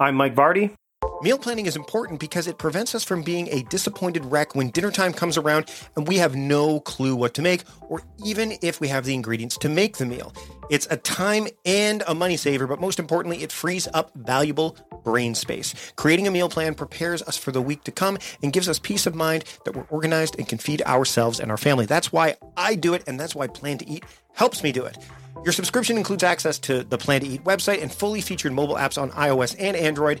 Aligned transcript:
I'm 0.00 0.16
Mike 0.16 0.34
Vardy. 0.34 0.74
Meal 1.22 1.38
planning 1.38 1.66
is 1.66 1.76
important 1.76 2.18
because 2.18 2.48
it 2.48 2.58
prevents 2.58 2.96
us 2.96 3.04
from 3.04 3.22
being 3.22 3.48
a 3.52 3.62
disappointed 3.70 4.24
wreck 4.24 4.56
when 4.56 4.70
dinner 4.70 4.90
time 4.90 5.12
comes 5.12 5.38
around 5.38 5.70
and 5.94 6.08
we 6.08 6.16
have 6.16 6.34
no 6.34 6.80
clue 6.80 7.14
what 7.14 7.32
to 7.34 7.42
make, 7.42 7.62
or 7.88 8.02
even 8.24 8.58
if 8.60 8.80
we 8.80 8.88
have 8.88 9.04
the 9.04 9.14
ingredients 9.14 9.56
to 9.58 9.68
make 9.68 9.96
the 9.96 10.04
meal. 10.04 10.34
It's 10.68 10.88
a 10.90 10.96
time 10.96 11.46
and 11.64 12.02
a 12.08 12.14
money 12.14 12.36
saver, 12.36 12.66
but 12.66 12.80
most 12.80 12.98
importantly, 12.98 13.44
it 13.44 13.52
frees 13.52 13.86
up 13.94 14.10
valuable 14.16 14.76
brain 15.04 15.34
space. 15.34 15.92
Creating 15.96 16.26
a 16.26 16.30
meal 16.30 16.48
plan 16.48 16.74
prepares 16.74 17.22
us 17.22 17.36
for 17.36 17.52
the 17.52 17.62
week 17.62 17.84
to 17.84 17.92
come 17.92 18.18
and 18.42 18.52
gives 18.52 18.68
us 18.68 18.78
peace 18.78 19.06
of 19.06 19.14
mind 19.14 19.44
that 19.64 19.76
we're 19.76 19.86
organized 19.90 20.36
and 20.38 20.48
can 20.48 20.58
feed 20.58 20.82
ourselves 20.82 21.38
and 21.38 21.50
our 21.50 21.56
family. 21.56 21.86
That's 21.86 22.12
why 22.12 22.36
I 22.56 22.74
do 22.74 22.94
it, 22.94 23.04
and 23.06 23.20
that's 23.20 23.34
why 23.34 23.46
Plan 23.46 23.78
to 23.78 23.88
Eat 23.88 24.04
helps 24.32 24.62
me 24.62 24.72
do 24.72 24.84
it. 24.84 24.98
Your 25.44 25.52
subscription 25.52 25.98
includes 25.98 26.22
access 26.22 26.58
to 26.60 26.84
the 26.84 26.98
Plan 26.98 27.20
to 27.20 27.26
Eat 27.26 27.44
website 27.44 27.82
and 27.82 27.92
fully 27.92 28.20
featured 28.20 28.52
mobile 28.52 28.76
apps 28.76 29.00
on 29.00 29.10
iOS 29.10 29.54
and 29.58 29.76
Android. 29.76 30.20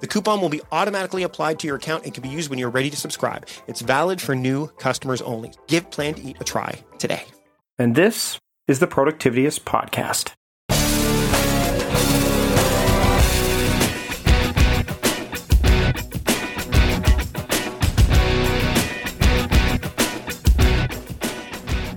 The 0.00 0.08
coupon 0.08 0.40
will 0.40 0.48
be 0.48 0.60
automatically 0.72 1.22
applied 1.22 1.58
to 1.60 1.66
your 1.66 1.76
account 1.76 2.04
and 2.04 2.12
can 2.12 2.22
be 2.22 2.28
used 2.28 2.50
when 2.50 2.58
you're 2.58 2.70
ready 2.70 2.90
to 2.90 2.96
subscribe. 2.96 3.46
It's 3.66 3.80
valid 3.80 4.20
for 4.20 4.34
new 4.34 4.68
customers 4.78 5.22
only. 5.22 5.52
Give 5.68 5.88
Plan 5.90 6.14
to 6.14 6.22
Eat 6.22 6.36
a 6.40 6.44
try 6.44 6.82
today. 6.98 7.24
And 7.78 7.94
this 7.94 8.38
is 8.66 8.80
the 8.80 8.86
Productivityist 8.86 9.60
Podcast. 9.60 10.32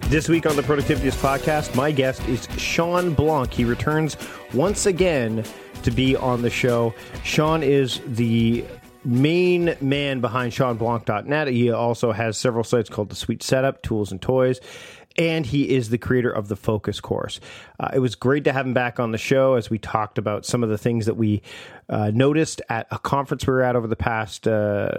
This 0.09 0.29
week 0.29 0.45
on 0.45 0.55
the 0.55 0.61
Productivityist 0.61 1.19
Podcast, 1.22 1.75
my 1.75 1.91
guest 1.91 2.25
is 2.29 2.47
Shawn 2.57 3.13
Blanc. 3.13 3.52
He 3.52 3.66
returns 3.66 4.16
once 4.53 4.85
again 4.85 5.44
to 5.88 5.91
be 5.91 6.17
on 6.17 6.41
the 6.41 6.49
show. 6.49 6.93
Shawn 7.23 7.63
is 7.63 8.02
the 8.05 8.66
main 9.05 9.77
man 9.80 10.19
behind 10.19 10.52
ShawnBlanc.net. 10.52 11.47
He 11.47 11.71
also 11.71 12.11
has 12.11 12.38
several 12.38 12.66
sites 12.66 12.89
called 12.89 13.07
The 13.07 13.16
Sweet 13.16 13.41
Setup, 13.41 13.81
Tools 13.83 14.11
and 14.11 14.21
Toys, 14.21 14.59
and 15.17 15.45
he 15.45 15.69
is 15.69 15.89
the 15.89 15.97
creator 15.97 16.29
of 16.29 16.49
the 16.49 16.57
Focus 16.57 16.99
course. 16.99 17.39
Uh, 17.79 17.91
it 17.94 17.99
was 17.99 18.16
great 18.16 18.44
to 18.44 18.52
have 18.52 18.67
him 18.67 18.73
back 18.73 18.99
on 18.99 19.13
the 19.13 19.17
show 19.17 19.53
as 19.53 19.69
we 19.69 19.77
talked 19.77 20.17
about 20.17 20.45
some 20.45 20.61
of 20.61 20.67
the 20.67 20.77
things 20.77 21.05
that 21.05 21.16
we 21.16 21.41
uh, 21.88 22.11
noticed 22.13 22.61
at 22.67 22.85
a 22.91 22.99
conference 22.99 23.47
we 23.47 23.53
were 23.53 23.63
at 23.63 23.77
over 23.77 23.88
the 23.88 23.95
past 23.95 24.45
uh, 24.45 24.91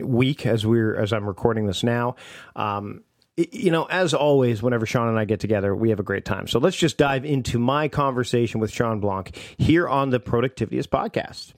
week 0.00 0.46
as 0.46 0.64
we're 0.64 0.96
as 0.96 1.12
I'm 1.12 1.26
recording 1.26 1.66
this 1.66 1.84
now. 1.84 2.16
Um, 2.56 3.02
you 3.36 3.70
know, 3.70 3.84
as 3.84 4.14
always, 4.14 4.62
whenever 4.62 4.86
Shawn 4.86 5.08
and 5.08 5.18
I 5.18 5.24
get 5.24 5.40
together, 5.40 5.74
we 5.74 5.90
have 5.90 6.00
a 6.00 6.04
great 6.04 6.24
time. 6.24 6.46
So 6.46 6.58
let's 6.58 6.76
just 6.76 6.96
dive 6.96 7.24
into 7.24 7.58
my 7.58 7.88
conversation 7.88 8.60
with 8.60 8.70
Shawn 8.70 9.00
Blanc 9.00 9.36
here 9.58 9.86
on 9.86 10.10
the 10.10 10.18
Productivityist 10.18 10.88
podcast. 10.88 11.52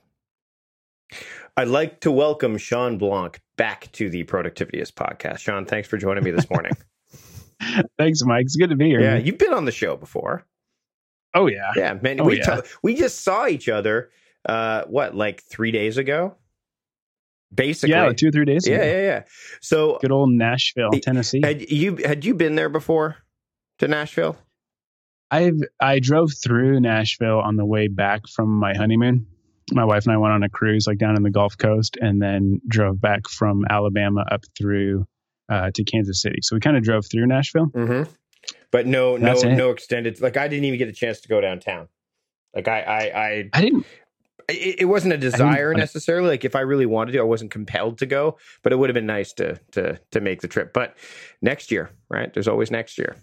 I'd 1.55 1.69
like 1.69 2.01
to 2.01 2.11
welcome 2.11 2.57
Shawn 2.57 2.97
Blanc 2.97 3.39
back 3.57 3.91
to 3.93 4.09
the 4.09 4.25
Productivityist 4.25 4.93
podcast. 4.93 5.39
Shawn, 5.39 5.65
thanks 5.65 5.87
for 5.87 5.97
joining 5.97 6.23
me 6.23 6.31
this 6.31 6.49
morning. 6.49 6.73
thanks, 7.97 8.23
Mike. 8.23 8.45
It's 8.45 8.55
good 8.57 8.71
to 8.71 8.75
be 8.75 8.87
here. 8.87 9.01
Yeah, 9.01 9.17
you've 9.17 9.37
been 9.37 9.53
on 9.53 9.65
the 9.65 9.71
show 9.71 9.95
before. 9.95 10.45
Oh 11.33 11.47
yeah, 11.47 11.71
yeah, 11.75 11.93
man. 11.93 12.19
Oh, 12.19 12.25
we 12.25 12.39
yeah. 12.39 12.61
T- 12.61 12.69
we 12.81 12.95
just 12.95 13.23
saw 13.23 13.47
each 13.47 13.69
other. 13.69 14.09
Uh, 14.45 14.83
what, 14.85 15.15
like 15.15 15.43
three 15.43 15.71
days 15.71 15.97
ago? 15.97 16.35
Basically. 17.53 17.91
Yeah, 17.91 18.11
two 18.13 18.29
or 18.29 18.31
three 18.31 18.45
days. 18.45 18.67
Yeah, 18.67 18.77
ago. 18.77 18.85
yeah, 18.85 19.01
yeah. 19.01 19.23
So 19.61 19.97
good 20.01 20.11
old 20.11 20.31
Nashville, 20.31 20.91
Tennessee. 21.01 21.41
Had 21.43 21.69
you 21.69 21.97
had 21.97 22.25
you 22.25 22.33
been 22.33 22.55
there 22.55 22.69
before 22.69 23.17
to 23.79 23.87
Nashville? 23.87 24.37
I've 25.31 25.59
I 25.79 25.99
drove 25.99 26.31
through 26.43 26.79
Nashville 26.79 27.39
on 27.39 27.55
the 27.55 27.65
way 27.65 27.87
back 27.87 28.27
from 28.27 28.49
my 28.49 28.73
honeymoon. 28.75 29.27
My 29.71 29.85
wife 29.85 30.05
and 30.05 30.13
I 30.13 30.17
went 30.17 30.33
on 30.33 30.41
a 30.41 30.49
cruise 30.49 30.87
like 30.87 30.97
down 30.97 31.15
in 31.15 31.21
the 31.21 31.29
Gulf 31.29 31.57
Coast, 31.57 31.97
and 32.01 32.21
then 32.21 32.59
drove 32.67 32.99
back 32.99 33.27
from 33.27 33.65
Alabama 33.69 34.25
up 34.31 34.41
through 34.57 35.05
uh, 35.49 35.69
to 35.73 35.83
Kansas 35.83 36.21
City. 36.21 36.39
So 36.41 36.55
we 36.55 36.59
kind 36.59 36.77
of 36.77 36.83
drove 36.83 37.05
through 37.05 37.27
Nashville. 37.27 37.67
Mm-hmm. 37.67 38.11
But 38.71 38.87
no, 38.87 39.17
That's 39.17 39.43
no, 39.43 39.49
it. 39.49 39.55
no 39.55 39.69
extended. 39.71 40.21
Like 40.21 40.37
I 40.37 40.47
didn't 40.47 40.65
even 40.65 40.79
get 40.79 40.87
a 40.87 40.93
chance 40.93 41.21
to 41.21 41.27
go 41.27 41.41
downtown. 41.41 41.87
Like 42.55 42.67
I, 42.67 42.81
I, 42.81 42.99
I, 42.99 43.49
I 43.53 43.61
didn't 43.61 43.85
it, 44.49 44.81
it 44.81 44.85
wasn't 44.85 45.13
a 45.13 45.17
desire 45.17 45.73
necessarily. 45.73 46.29
Like 46.29 46.45
if 46.45 46.55
I 46.55 46.61
really 46.61 46.85
wanted 46.85 47.13
to, 47.13 47.19
I 47.19 47.23
wasn't 47.23 47.51
compelled 47.51 47.99
to 47.99 48.05
go, 48.05 48.37
but 48.63 48.73
it 48.73 48.77
would 48.77 48.89
have 48.89 48.95
been 48.95 49.05
nice 49.05 49.33
to 49.33 49.59
to 49.71 49.99
to 50.11 50.21
make 50.21 50.41
the 50.41 50.47
trip. 50.47 50.73
But 50.73 50.95
next 51.41 51.71
year, 51.71 51.91
right? 52.09 52.33
There's 52.33 52.47
always 52.47 52.71
next 52.71 52.97
year. 52.97 53.15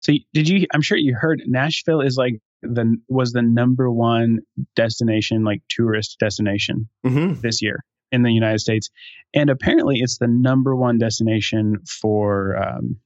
So 0.00 0.12
did 0.32 0.48
you? 0.48 0.66
I'm 0.72 0.82
sure 0.82 0.98
you 0.98 1.14
heard 1.14 1.42
Nashville 1.46 2.00
is 2.00 2.16
like 2.16 2.40
the 2.62 2.96
was 3.08 3.32
the 3.32 3.42
number 3.42 3.90
one 3.90 4.40
destination, 4.74 5.44
like 5.44 5.62
tourist 5.68 6.18
destination 6.20 6.88
mm-hmm. 7.04 7.40
this 7.40 7.62
year 7.62 7.84
in 8.12 8.22
the 8.22 8.32
United 8.32 8.60
States, 8.60 8.88
and 9.34 9.50
apparently 9.50 9.98
it's 10.00 10.18
the 10.18 10.28
number 10.28 10.76
one 10.76 10.98
destination 10.98 11.78
for 12.00 12.56
um, 12.56 12.96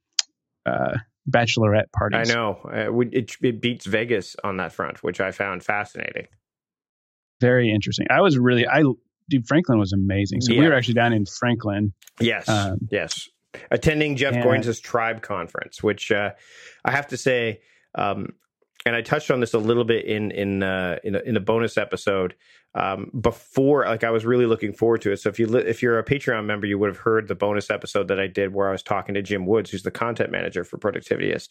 uh, 0.67 0.99
bachelorette 1.29 1.91
parties. 1.97 2.31
I 2.31 2.35
know 2.35 2.61
uh, 2.65 2.93
it, 3.13 3.37
it 3.41 3.61
beats 3.61 3.87
Vegas 3.87 4.37
on 4.45 4.59
that 4.59 4.73
front, 4.73 5.03
which 5.03 5.21
I 5.21 5.31
found 5.31 5.65
fascinating 5.65 6.27
very 7.41 7.73
interesting. 7.73 8.07
I 8.11 8.21
was 8.21 8.39
really 8.39 8.67
I 8.67 8.83
dude 9.31 9.47
Franklin 9.47 9.79
was 9.79 9.93
amazing. 9.93 10.41
So 10.43 10.53
yeah. 10.53 10.61
we 10.61 10.69
were 10.69 10.75
actually 10.75 10.95
down 10.95 11.13
in 11.13 11.25
Franklin. 11.25 11.93
Yes. 12.21 12.49
Um, 12.49 12.79
yes. 12.91 13.29
Attending 13.71 14.17
Jeff 14.17 14.35
and, 14.35 14.83
Tribe 14.83 15.23
Conference, 15.23 15.83
which 15.83 16.13
uh, 16.13 16.31
I 16.85 16.93
have 16.93 17.09
to 17.09 17.17
say, 17.17 17.61
um, 17.97 18.35
and 18.87 18.95
I 18.95 19.03
touched 19.03 19.31
on 19.31 19.41
this 19.41 19.55
a 19.55 19.59
little 19.59 19.85
bit 19.85 20.05
in 20.05 20.31
in 20.31 20.63
uh, 20.63 20.99
in, 21.03 21.17
a, 21.17 21.19
in 21.21 21.37
a 21.37 21.41
bonus 21.41 21.77
episode 21.77 22.37
um, 22.77 23.11
before. 23.21 23.85
Like 23.87 24.05
I 24.05 24.11
was 24.11 24.25
really 24.25 24.47
looking 24.47 24.73
forward 24.73 25.01
to 25.03 25.13
it. 25.13 25.17
So 25.17 25.29
if 25.29 25.39
you 25.41 25.47
li- 25.49 25.65
if 25.67 25.83
you're 25.83 25.99
a 25.99 26.05
Patreon 26.05 26.45
member, 26.45 26.67
you 26.67 26.79
would 26.79 26.89
have 26.89 26.99
heard 26.99 27.27
the 27.27 27.35
bonus 27.35 27.71
episode 27.71 28.07
that 28.09 28.21
I 28.21 28.29
did 28.29 28.55
where 28.55 28.69
I 28.69 28.73
was 28.73 28.85
talking 28.85 29.15
to 29.15 29.23
Jim 29.23 29.47
Woods, 29.47 29.71
who's 29.71 29.83
the 29.83 29.91
content 29.91 30.31
manager 30.31 30.63
for 30.63 30.79
Productivityist. 30.79 31.49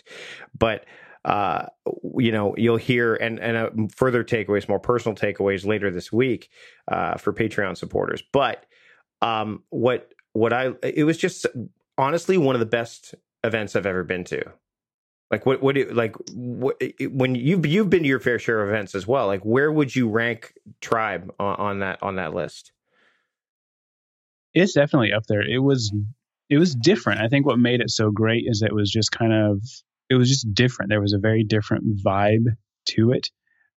But 0.58 0.86
uh, 1.26 1.66
you 2.18 2.32
know, 2.32 2.56
you'll 2.58 2.78
hear 2.78 3.16
and 3.16 3.40
and 3.40 3.58
uh, 3.58 3.70
further 3.96 4.24
takeaways, 4.24 4.70
more 4.70 4.80
personal 4.80 5.16
takeaways 5.16 5.66
later 5.66 5.92
this 5.92 6.12
week 6.12 6.50
uh, 6.88 7.18
for 7.18 7.34
Patreon 7.34 7.78
supporters. 7.78 8.24
But 8.32 8.66
um, 9.22 9.64
what 9.70 10.14
what 10.34 10.54
I 10.54 10.74
it 10.82 11.04
was 11.04 11.18
just 11.18 11.46
honestly 11.98 12.38
one 12.38 12.56
of 12.56 12.60
the 12.60 12.66
best 12.66 13.16
events 13.44 13.76
I've 13.76 13.86
ever 13.86 14.04
been 14.04 14.24
to. 14.26 14.44
Like 15.30 15.46
what 15.46 15.62
what 15.62 15.76
do, 15.76 15.86
like 15.92 16.16
what, 16.34 16.82
when 17.12 17.36
you've 17.36 17.66
you've 17.66 17.90
been 17.90 18.04
to 18.04 18.10
your 18.10 18.20
fair 18.20 18.40
share 18.40 18.64
of 18.64 18.70
events 18.70 18.96
as 18.96 19.06
well. 19.06 19.28
Like 19.28 19.44
where 19.44 19.72
would 19.72 19.96
you 19.96 20.10
rank 20.10 20.54
Tribe 20.82 21.32
on, 21.40 21.56
on 21.56 21.80
that 21.80 22.02
on 22.02 22.16
that 22.16 22.34
list? 22.34 22.72
It's 24.54 24.74
definitely 24.74 25.14
up 25.14 25.26
there. 25.28 25.42
It 25.42 25.60
was 25.60 25.94
it 26.50 26.58
was 26.58 26.74
different. 26.74 27.22
I 27.22 27.28
think 27.28 27.46
what 27.46 27.60
made 27.60 27.82
it 27.82 27.92
so 27.92 28.10
great 28.10 28.46
is 28.48 28.64
it 28.64 28.74
was 28.74 28.90
just 28.90 29.12
kind 29.12 29.34
of 29.34 29.62
it 30.10 30.16
was 30.16 30.30
just 30.30 30.54
different. 30.54 30.90
There 30.90 31.02
was 31.02 31.14
a 31.14 31.20
very 31.20 31.44
different 31.44 31.98
vibe 32.04 32.46
to 32.90 33.12
it. 33.12 33.30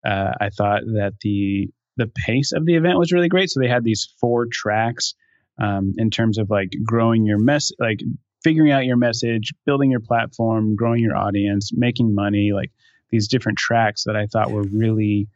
Uh, 0.05 0.33
I 0.41 0.51
thought 0.51 0.83
that 0.85 1.15
the 1.21 1.71
the 1.97 2.07
pace 2.07 2.53
of 2.53 2.65
the 2.65 2.77
event 2.77 2.99
was 2.99 3.13
really 3.13 3.29
great. 3.29 3.51
So 3.51 3.61
they 3.61 3.69
had 3.69 3.85
these 3.85 4.09
four 4.19 4.47
tracks 4.51 5.15
um, 5.61 5.93
in 5.99 6.11
terms 6.11 6.39
of 6.39 6.49
like 6.49 6.73
growing 6.83 7.27
your 7.27 7.39
mess, 7.39 7.71
like 7.79 8.01
figuring 8.43 8.73
out 8.73 8.87
your 8.87 8.97
message, 8.97 9.53
building 9.67 9.91
your 9.91 10.01
platform, 10.01 10.75
growing 10.75 11.01
your 11.03 11.17
audience, 11.17 11.71
making 11.73 12.15
money, 12.15 12.53
like 12.53 12.73
these 13.11 13.29
different 13.29 13.59
tracks 13.59 14.05
that 14.05 14.17
I 14.17 14.27
thought 14.27 14.51
were 14.51 14.63
really 14.63 15.29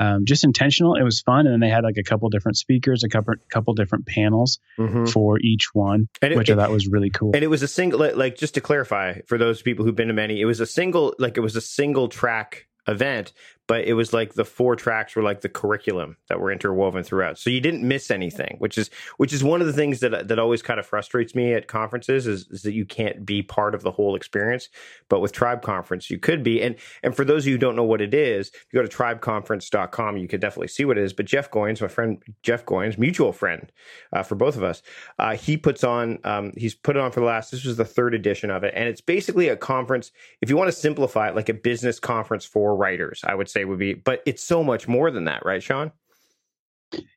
um, 0.00 0.24
just 0.24 0.44
intentional. 0.44 0.94
It 0.94 1.02
was 1.02 1.20
fun, 1.20 1.46
and 1.46 1.52
then 1.52 1.60
they 1.60 1.68
had 1.68 1.84
like 1.84 1.98
a 1.98 2.02
couple 2.02 2.28
different 2.30 2.56
speakers, 2.56 3.04
a 3.04 3.08
couple 3.08 3.34
couple 3.50 3.74
different 3.74 4.06
panels 4.06 4.58
mm-hmm. 4.78 5.04
for 5.04 5.38
each 5.38 5.68
one, 5.74 6.08
it, 6.22 6.34
which 6.34 6.48
it, 6.48 6.54
I 6.54 6.62
thought 6.62 6.70
was 6.70 6.88
really 6.88 7.10
cool. 7.10 7.32
And 7.34 7.44
it 7.44 7.48
was 7.48 7.62
a 7.62 7.68
single, 7.68 8.00
like 8.16 8.36
just 8.36 8.54
to 8.54 8.62
clarify 8.62 9.20
for 9.26 9.36
those 9.36 9.60
people 9.60 9.84
who've 9.84 9.94
been 9.94 10.08
to 10.08 10.14
many, 10.14 10.40
it 10.40 10.46
was 10.46 10.58
a 10.58 10.66
single, 10.66 11.14
like 11.18 11.36
it 11.36 11.40
was 11.40 11.54
a 11.54 11.60
single 11.60 12.08
track 12.08 12.66
event, 12.88 13.32
but 13.70 13.84
it 13.84 13.92
was 13.92 14.12
like 14.12 14.34
the 14.34 14.44
four 14.44 14.74
tracks 14.74 15.14
were 15.14 15.22
like 15.22 15.42
the 15.42 15.48
curriculum 15.48 16.16
that 16.28 16.40
were 16.40 16.50
interwoven 16.50 17.04
throughout. 17.04 17.38
So 17.38 17.50
you 17.50 17.60
didn't 17.60 17.86
miss 17.86 18.10
anything, 18.10 18.56
which 18.58 18.76
is 18.76 18.90
which 19.16 19.32
is 19.32 19.44
one 19.44 19.60
of 19.60 19.68
the 19.68 19.72
things 19.72 20.00
that 20.00 20.26
that 20.26 20.38
always 20.40 20.60
kind 20.60 20.80
of 20.80 20.86
frustrates 20.86 21.36
me 21.36 21.54
at 21.54 21.68
conferences 21.68 22.26
is, 22.26 22.48
is 22.50 22.62
that 22.62 22.72
you 22.72 22.84
can't 22.84 23.24
be 23.24 23.42
part 23.42 23.76
of 23.76 23.82
the 23.82 23.92
whole 23.92 24.16
experience. 24.16 24.70
But 25.08 25.20
with 25.20 25.30
Tribe 25.30 25.62
Conference, 25.62 26.10
you 26.10 26.18
could 26.18 26.42
be. 26.42 26.60
And 26.60 26.74
and 27.04 27.14
for 27.14 27.24
those 27.24 27.44
of 27.44 27.46
you 27.46 27.54
who 27.54 27.58
don't 27.58 27.76
know 27.76 27.84
what 27.84 28.00
it 28.00 28.12
is, 28.12 28.48
if 28.48 28.66
you 28.72 28.82
go 28.82 28.84
to 28.84 28.96
tribeconference.com, 28.96 30.16
you 30.16 30.26
could 30.26 30.40
definitely 30.40 30.66
see 30.66 30.84
what 30.84 30.98
it 30.98 31.04
is. 31.04 31.12
But 31.12 31.26
Jeff 31.26 31.48
Goins, 31.48 31.80
my 31.80 31.86
friend 31.86 32.20
Jeff 32.42 32.66
Goins, 32.66 32.98
mutual 32.98 33.32
friend 33.32 33.70
uh, 34.12 34.24
for 34.24 34.34
both 34.34 34.56
of 34.56 34.64
us, 34.64 34.82
uh, 35.20 35.36
he 35.36 35.56
puts 35.56 35.84
on 35.84 36.18
um, 36.24 36.52
he's 36.56 36.74
put 36.74 36.96
it 36.96 37.00
on 37.02 37.12
for 37.12 37.20
the 37.20 37.26
last. 37.26 37.52
This 37.52 37.64
was 37.64 37.76
the 37.76 37.84
third 37.84 38.16
edition 38.16 38.50
of 38.50 38.64
it, 38.64 38.74
and 38.74 38.88
it's 38.88 39.00
basically 39.00 39.46
a 39.46 39.56
conference. 39.56 40.10
If 40.40 40.50
you 40.50 40.56
want 40.56 40.66
to 40.66 40.76
simplify 40.76 41.28
it, 41.28 41.36
like 41.36 41.48
a 41.48 41.54
business 41.54 42.00
conference 42.00 42.44
for 42.44 42.74
writers, 42.74 43.22
I 43.24 43.36
would 43.36 43.48
say 43.48 43.59
would 43.64 43.78
be. 43.78 43.94
But 43.94 44.22
it's 44.26 44.42
so 44.42 44.62
much 44.62 44.88
more 44.88 45.10
than 45.10 45.24
that, 45.24 45.44
right, 45.44 45.62
Shawn? 45.62 45.92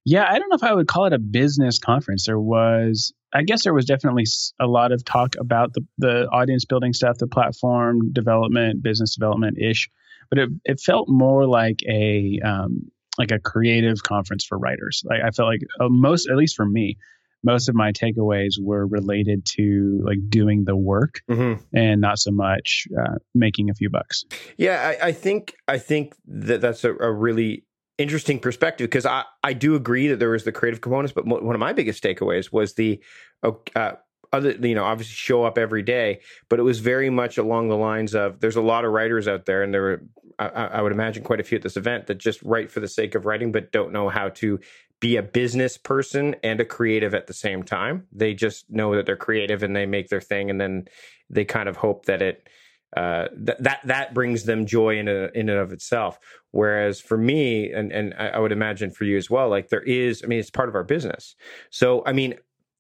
Yeah, 0.05 0.25
I 0.29 0.37
don't 0.37 0.49
know 0.49 0.55
if 0.55 0.63
I 0.63 0.73
would 0.73 0.87
call 0.87 1.05
it 1.05 1.13
a 1.13 1.19
business 1.19 1.79
conference. 1.79 2.25
There 2.25 2.39
was, 2.39 3.13
I 3.33 3.43
guess, 3.43 3.63
there 3.63 3.73
was 3.73 3.85
definitely 3.85 4.25
a 4.59 4.67
lot 4.67 4.91
of 4.91 5.03
talk 5.03 5.35
about 5.39 5.73
the 5.73 5.81
the 5.97 6.27
audience 6.27 6.65
building 6.65 6.93
stuff, 6.93 7.17
the 7.17 7.27
platform 7.27 8.11
development, 8.11 8.83
business 8.83 9.15
development 9.15 9.57
ish, 9.57 9.89
but 10.29 10.37
it 10.37 10.49
it 10.65 10.79
felt 10.79 11.09
more 11.09 11.47
like 11.47 11.81
a 11.87 12.39
um, 12.45 12.91
like 13.17 13.31
a 13.31 13.39
creative 13.39 14.03
conference 14.03 14.45
for 14.45 14.57
writers. 14.57 15.03
Like 15.05 15.21
I 15.21 15.31
felt 15.31 15.47
like 15.47 15.61
uh, 15.79 15.89
most, 15.89 16.27
at 16.29 16.35
least 16.35 16.55
for 16.55 16.65
me, 16.65 16.97
most 17.43 17.69
of 17.69 17.75
my 17.75 17.91
takeaways 17.91 18.53
were 18.59 18.87
related 18.87 19.45
to 19.45 20.01
like 20.03 20.17
doing 20.29 20.65
the 20.65 20.75
work 20.75 21.21
mm-hmm. 21.29 21.61
and 21.75 22.01
not 22.01 22.19
so 22.19 22.31
much 22.31 22.87
uh, 22.99 23.15
making 23.35 23.69
a 23.69 23.73
few 23.73 23.89
bucks. 23.89 24.25
Yeah, 24.57 24.95
I, 25.01 25.07
I, 25.07 25.11
think 25.11 25.55
I 25.67 25.77
think 25.77 26.15
that 26.27 26.61
that's 26.61 26.83
a, 26.83 26.93
a 26.95 27.11
really 27.11 27.65
interesting 27.97 28.39
perspective 28.39 28.89
because 28.89 29.05
I, 29.05 29.23
I 29.43 29.53
do 29.53 29.75
agree 29.75 30.07
that 30.07 30.19
there 30.19 30.29
was 30.29 30.43
the 30.43 30.51
creative 30.51 30.81
components, 30.81 31.13
but 31.13 31.25
one 31.25 31.55
of 31.55 31.59
my 31.59 31.73
biggest 31.73 32.03
takeaways 32.03 32.51
was 32.51 32.73
the 32.73 33.01
uh, 33.43 33.91
other 34.31 34.51
you 34.51 34.75
know 34.75 34.83
obviously 34.83 35.13
show 35.13 35.43
up 35.43 35.57
every 35.57 35.83
day, 35.83 36.19
but 36.49 36.59
it 36.59 36.63
was 36.63 36.79
very 36.79 37.09
much 37.09 37.37
along 37.37 37.69
the 37.69 37.77
lines 37.77 38.15
of 38.15 38.39
there's 38.39 38.55
a 38.55 38.61
lot 38.61 38.83
of 38.83 38.91
writers 38.91 39.27
out 39.27 39.45
there, 39.45 39.63
and 39.63 39.73
there 39.73 39.81
were 39.81 40.01
I, 40.39 40.47
I 40.47 40.81
would 40.81 40.91
imagine 40.91 41.23
quite 41.23 41.39
a 41.39 41.43
few 41.43 41.57
at 41.57 41.61
this 41.61 41.77
event 41.77 42.07
that 42.07 42.17
just 42.17 42.41
write 42.43 42.71
for 42.71 42.79
the 42.79 42.87
sake 42.87 43.15
of 43.15 43.25
writing, 43.25 43.51
but 43.51 43.71
don't 43.71 43.91
know 43.91 44.09
how 44.09 44.29
to 44.29 44.59
be 45.03 45.17
a 45.17 45.21
business 45.21 45.77
person 45.77 46.33
and 46.43 46.61
a 46.61 46.65
creative 46.65 47.13
at 47.13 47.27
the 47.27 47.33
same 47.33 47.61
time. 47.61 48.07
They 48.13 48.33
just 48.33 48.69
know 48.69 48.95
that 48.95 49.05
they're 49.05 49.17
creative 49.17 49.61
and 49.61 49.75
they 49.75 49.85
make 49.85 50.07
their 50.07 50.21
thing, 50.21 50.49
and 50.49 50.61
then 50.61 50.87
they 51.29 51.43
kind 51.43 51.67
of 51.67 51.75
hope 51.75 52.05
that 52.05 52.21
it 52.21 52.47
uh, 52.95 53.27
th- 53.45 53.57
that 53.59 53.81
that 53.83 54.13
brings 54.13 54.45
them 54.45 54.65
joy 54.65 54.97
in 54.97 55.09
a, 55.09 55.29
in 55.35 55.49
and 55.49 55.59
of 55.59 55.73
itself. 55.73 56.19
Whereas 56.51 57.01
for 57.01 57.17
me, 57.17 57.69
and 57.69 57.91
and 57.91 58.13
I, 58.13 58.39
would 58.39 58.53
imagine 58.53 58.91
for 58.91 59.03
you 59.03 59.17
as 59.17 59.29
well, 59.29 59.49
like 59.49 59.67
there 59.67 59.81
is, 59.81 60.23
I 60.23 60.27
mean, 60.27 60.39
it's 60.39 60.49
part 60.49 60.69
of 60.69 60.75
our 60.75 60.85
business. 60.85 61.35
So 61.69 62.01
I 62.05 62.13
mean, 62.13 62.35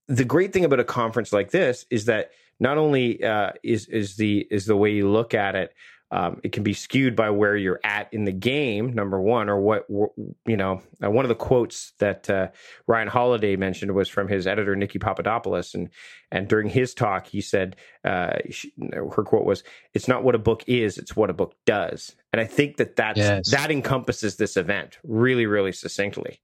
the 0.07 0.23
great 0.23 0.53
thing 0.53 0.63
about 0.63 0.79
a 0.79 0.85
conference 0.85 1.33
like 1.33 1.51
this 1.51 1.85
is 1.89 2.05
that 2.05 2.31
not 2.57 2.77
only 2.77 3.21
uh, 3.21 3.51
is 3.63 3.87
is 3.87 4.15
the 4.15 4.47
is 4.49 4.65
the 4.65 4.77
way 4.77 4.91
you 4.91 5.11
look 5.11 5.33
at 5.33 5.55
it, 5.57 5.73
um, 6.13 6.39
it 6.43 6.51
can 6.51 6.61
be 6.61 6.73
skewed 6.73 7.15
by 7.15 7.31
where 7.31 7.57
you're 7.57 7.79
at 7.83 8.07
in 8.13 8.23
the 8.23 8.31
game, 8.31 8.93
number 8.93 9.19
one, 9.19 9.49
or 9.49 9.59
what, 9.59 9.87
you 9.89 10.55
know. 10.55 10.79
Uh, 11.03 11.09
one 11.09 11.25
of 11.25 11.29
the 11.29 11.35
quotes 11.35 11.93
that 11.97 12.29
uh, 12.29 12.49
Ryan 12.85 13.07
Holiday 13.07 13.55
mentioned 13.55 13.95
was 13.95 14.07
from 14.09 14.27
his 14.27 14.45
editor, 14.45 14.75
Niki 14.75 15.01
Papadopoulos. 15.01 15.73
And, 15.73 15.89
and 16.31 16.47
during 16.47 16.69
his 16.69 16.93
talk, 16.93 17.25
he 17.25 17.41
said, 17.41 17.77
uh, 18.05 18.37
she, 18.51 18.71
her 18.93 19.23
quote 19.23 19.43
was, 19.43 19.63
It's 19.95 20.07
not 20.07 20.23
what 20.23 20.35
a 20.35 20.39
book 20.39 20.63
is, 20.67 20.99
it's 20.99 21.15
what 21.15 21.31
a 21.31 21.33
book 21.33 21.55
does. 21.65 22.15
And 22.31 22.39
I 22.39 22.45
think 22.45 22.77
that 22.77 22.95
that's, 22.95 23.17
yes. 23.17 23.49
that 23.49 23.71
encompasses 23.71 24.37
this 24.37 24.55
event 24.55 24.99
really, 25.03 25.47
really 25.47 25.71
succinctly. 25.71 26.41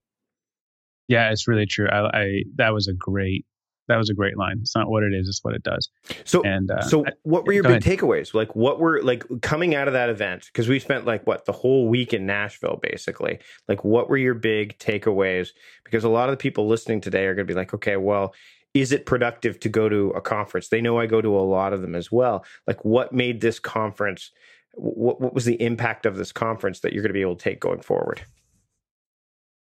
Yeah, 1.06 1.30
it's 1.30 1.46
really 1.46 1.66
true. 1.66 1.88
I, 1.88 2.18
I 2.18 2.42
that 2.56 2.74
was 2.74 2.88
a 2.88 2.92
great 2.92 3.46
that 3.90 3.98
was 3.98 4.08
a 4.08 4.14
great 4.14 4.38
line. 4.38 4.58
It's 4.60 4.74
not 4.74 4.88
what 4.88 5.02
it 5.02 5.12
is; 5.12 5.28
it's 5.28 5.42
what 5.42 5.54
it 5.54 5.62
does. 5.62 5.90
So, 6.24 6.42
and 6.42 6.70
uh, 6.70 6.82
so 6.82 7.04
what 7.22 7.44
were 7.44 7.52
your 7.52 7.64
big 7.64 7.84
ahead. 7.84 7.98
takeaways? 7.98 8.32
Like, 8.32 8.54
what 8.54 8.78
were 8.78 9.02
like 9.02 9.24
coming 9.42 9.74
out 9.74 9.88
of 9.88 9.94
that 9.94 10.08
event? 10.08 10.46
Because 10.46 10.68
we 10.68 10.78
spent 10.78 11.04
like 11.04 11.26
what 11.26 11.44
the 11.44 11.52
whole 11.52 11.88
week 11.88 12.12
in 12.12 12.24
Nashville, 12.26 12.78
basically. 12.82 13.38
Like, 13.68 13.84
what 13.84 14.08
were 14.08 14.16
your 14.16 14.34
big 14.34 14.78
takeaways? 14.78 15.48
Because 15.84 16.04
a 16.04 16.08
lot 16.08 16.28
of 16.28 16.32
the 16.32 16.40
people 16.40 16.66
listening 16.66 17.00
today 17.00 17.26
are 17.26 17.34
going 17.34 17.46
to 17.46 17.52
be 17.52 17.58
like, 17.58 17.74
okay, 17.74 17.96
well, 17.96 18.32
is 18.74 18.92
it 18.92 19.06
productive 19.06 19.58
to 19.60 19.68
go 19.68 19.88
to 19.88 20.10
a 20.10 20.20
conference? 20.20 20.68
They 20.68 20.80
know 20.80 20.98
I 20.98 21.06
go 21.06 21.20
to 21.20 21.36
a 21.36 21.40
lot 21.40 21.72
of 21.72 21.82
them 21.82 21.94
as 21.94 22.12
well. 22.12 22.44
Like, 22.66 22.84
what 22.84 23.12
made 23.12 23.40
this 23.40 23.58
conference? 23.58 24.30
What, 24.74 25.20
what 25.20 25.34
was 25.34 25.44
the 25.44 25.60
impact 25.60 26.06
of 26.06 26.16
this 26.16 26.30
conference 26.30 26.80
that 26.80 26.92
you're 26.92 27.02
going 27.02 27.10
to 27.10 27.14
be 27.14 27.22
able 27.22 27.36
to 27.36 27.42
take 27.42 27.60
going 27.60 27.80
forward? 27.80 28.22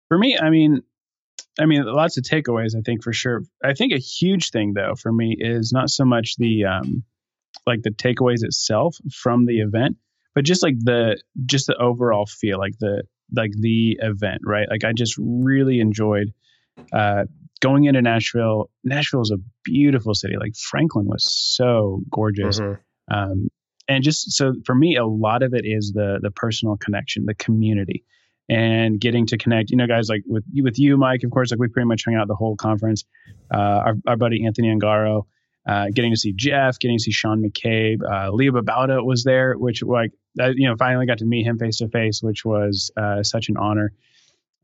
For 0.08 0.18
me, 0.18 0.36
I 0.38 0.50
mean, 0.50 0.82
I 1.58 1.66
mean, 1.66 1.84
lots 1.84 2.16
of 2.16 2.24
takeaways, 2.24 2.76
I 2.76 2.80
think 2.80 3.02
for 3.02 3.12
sure. 3.12 3.42
I 3.64 3.74
think 3.74 3.92
a 3.92 3.98
huge 3.98 4.50
thing 4.50 4.72
though 4.74 4.94
for 4.94 5.12
me 5.12 5.36
is 5.38 5.72
not 5.72 5.90
so 5.90 6.04
much 6.04 6.36
the 6.36 6.64
um, 6.64 7.02
like 7.66 7.82
the 7.82 7.90
takeaways 7.90 8.42
itself 8.42 8.96
from 9.12 9.46
the 9.46 9.60
event, 9.60 9.96
but 10.34 10.44
just 10.44 10.62
like 10.62 10.74
the 10.78 11.20
just 11.46 11.66
the 11.66 11.76
overall 11.76 12.26
feel, 12.26 12.58
like 12.58 12.78
the 12.78 13.02
like 13.34 13.52
the 13.58 13.98
event, 14.00 14.42
right? 14.44 14.68
Like 14.70 14.84
I 14.84 14.92
just 14.92 15.14
really 15.18 15.80
enjoyed 15.80 16.32
uh, 16.92 17.24
going 17.60 17.84
into 17.84 18.02
Nashville. 18.02 18.70
Nashville 18.84 19.22
is 19.22 19.32
a 19.32 19.42
beautiful 19.64 20.14
city. 20.14 20.34
Like 20.38 20.54
Franklin 20.56 21.06
was 21.06 21.24
so 21.24 22.00
gorgeous. 22.10 22.60
Mm-hmm. 22.60 23.14
Um, 23.14 23.48
and 23.88 24.04
just 24.04 24.32
so 24.32 24.54
for 24.64 24.74
me, 24.74 24.96
a 24.96 25.06
lot 25.06 25.42
of 25.42 25.52
it 25.52 25.64
is 25.64 25.92
the 25.92 26.20
the 26.22 26.30
personal 26.30 26.76
connection, 26.76 27.26
the 27.26 27.34
community 27.34 28.04
and 28.50 29.00
getting 29.00 29.26
to 29.26 29.38
connect. 29.38 29.70
You 29.70 29.76
know, 29.76 29.86
guys 29.86 30.08
like 30.08 30.24
with 30.26 30.44
with 30.60 30.78
you, 30.78 30.96
Mike. 30.96 31.22
Of 31.22 31.30
course, 31.30 31.52
like 31.52 31.60
we 31.60 31.68
pretty 31.68 31.86
much 31.86 32.04
hung 32.04 32.16
out 32.16 32.26
the 32.26 32.34
whole 32.34 32.56
conference. 32.56 33.04
Uh, 33.52 33.56
our, 33.56 33.94
our 34.08 34.16
buddy 34.16 34.44
Anthony 34.44 34.68
Ongaro, 34.68 35.22
uh, 35.68 35.86
getting 35.94 36.10
to 36.12 36.16
see 36.16 36.32
Jeff, 36.32 36.78
getting 36.80 36.98
to 36.98 37.02
see 37.02 37.12
Sean 37.12 37.42
McCabe. 37.42 37.98
Uh, 38.02 38.32
Leo 38.32 38.52
Babauta 38.52 39.04
was 39.04 39.22
there, 39.22 39.54
which 39.54 39.82
like 39.84 40.10
you 40.36 40.68
know 40.68 40.74
finally 40.76 41.06
got 41.06 41.18
to 41.18 41.24
meet 41.24 41.46
him 41.46 41.58
face 41.58 41.78
to 41.78 41.88
face, 41.88 42.22
which 42.22 42.44
was 42.44 42.90
uh, 42.96 43.22
such 43.22 43.48
an 43.48 43.56
honor. 43.56 43.92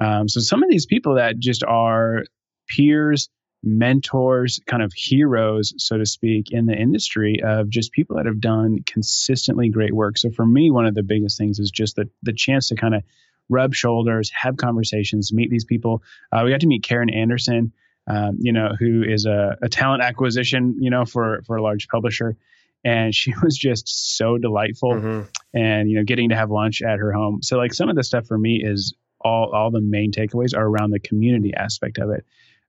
Um, 0.01 0.29
so 0.29 0.41
some 0.41 0.65
of 0.65 0.69
these 0.69 0.87
people 0.87 1.15
that 1.15 1.39
just 1.39 1.63
are 1.63 2.25
peers, 2.69 3.31
mentors, 3.63 4.61
kind 4.67 4.83
of 4.83 4.93
heroes, 4.93 5.73
so 5.79 5.97
to 5.97 6.05
speak, 6.05 6.49
in 6.51 6.67
the 6.67 6.75
industry 6.75 7.41
of 7.43 7.71
just 7.71 7.93
people 7.93 8.17
that 8.17 8.27
have 8.27 8.41
done 8.41 8.81
consistently 8.85 9.71
great 9.71 9.95
work. 9.95 10.19
So 10.19 10.31
for 10.33 10.45
me, 10.45 10.73
one 10.73 10.87
of 10.87 10.95
the 10.95 11.05
biggest 11.05 11.39
things 11.39 11.61
is 11.61 11.71
just 11.71 11.95
the 11.95 12.11
the 12.25 12.33
chance 12.33 12.69
to 12.71 12.75
kind 12.75 12.97
of 12.97 13.05
rub 13.49 13.75
shoulders, 13.75 14.31
have 14.31 14.57
conversations, 14.57 15.33
meet 15.33 15.51
these 15.51 15.65
people. 15.65 16.03
Uh, 16.33 16.43
we 16.45 16.51
got 16.51 16.61
to 16.61 16.67
meet 16.67 16.83
Karen 16.83 17.11
Anderson, 17.11 17.73
um, 18.07 18.39
you 18.41 18.53
know, 18.53 18.71
who 18.79 19.03
is 19.03 19.27
a, 19.27 19.57
a, 19.63 19.69
talent 19.69 20.03
acquisition, 20.03 20.77
you 20.81 20.91
know, 20.91 21.05
for 21.05 21.43
for 21.47 21.57
a 21.57 21.63
large 21.63 21.89
publisher, 21.89 22.37
and 22.85 23.15
she 23.15 23.33
was 23.43 23.57
just 23.57 24.17
so 24.17 24.39
delightful, 24.39 24.95
mm-hmm. 24.95 25.23
and 25.55 25.91
you 25.91 25.97
know, 25.97 26.05
getting 26.05 26.29
to 26.31 26.37
have 26.37 26.51
lunch 26.51 26.83
at 26.83 26.99
her 26.99 27.13
home. 27.13 27.41
So 27.43 27.57
like 27.57 27.75
some 27.75 27.89
of 27.89 27.97
the 27.97 28.05
stuff 28.05 28.27
for 28.27 28.39
me 28.39 28.61
is 28.63 28.95
all 29.21 29.51
all 29.53 29.71
the 29.71 29.81
main 29.81 30.13
takeaways 30.13 30.57
are 30.57 30.67
around 30.67 30.91
the 30.91 31.01
community 31.01 31.53
aspect 31.55 31.99
of 31.99 32.11
it, 32.11 32.25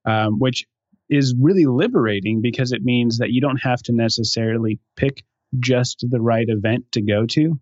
um, 0.05 0.39
which 0.39 0.65
is 1.09 1.35
really 1.39 1.65
liberating 1.65 2.41
because 2.41 2.71
it 2.71 2.83
means 2.83 3.19
that 3.19 3.31
you 3.31 3.39
don't 3.39 3.61
have 3.61 3.81
to 3.81 3.93
necessarily 3.93 4.79
pick 4.95 5.23
just 5.59 6.05
the 6.09 6.19
right 6.19 6.47
event 6.49 6.91
to 6.91 7.01
go 7.01 7.25
to 7.25 7.59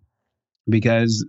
because 0.68 1.26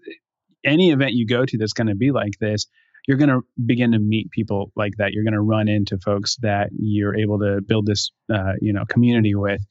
any 0.65 0.91
event 0.91 1.13
you 1.13 1.27
go 1.27 1.45
to 1.45 1.59
that's 1.59 1.73
going 1.73 1.89
to 1.89 1.95
be 1.95 2.11
like 2.11 2.39
this, 2.41 2.67
you're 3.07 3.19
going 3.19 3.31
to 3.31 3.43
begin 3.65 3.93
to 3.93 3.99
meet 3.99 4.31
people 4.31 4.73
like 4.75 4.95
that. 4.99 5.13
You're 5.13 5.25
going 5.25 5.35
to 5.35 5.41
run 5.41 5.69
into 5.69 5.99
folks 5.99 6.37
that 6.43 6.71
you're 6.77 7.17
able 7.17 7.39
to 7.39 7.61
build 7.67 7.87
this, 7.87 8.11
uh, 8.33 8.55
you 8.61 8.73
know, 8.73 8.85
community 8.89 9.35
with. 9.35 9.65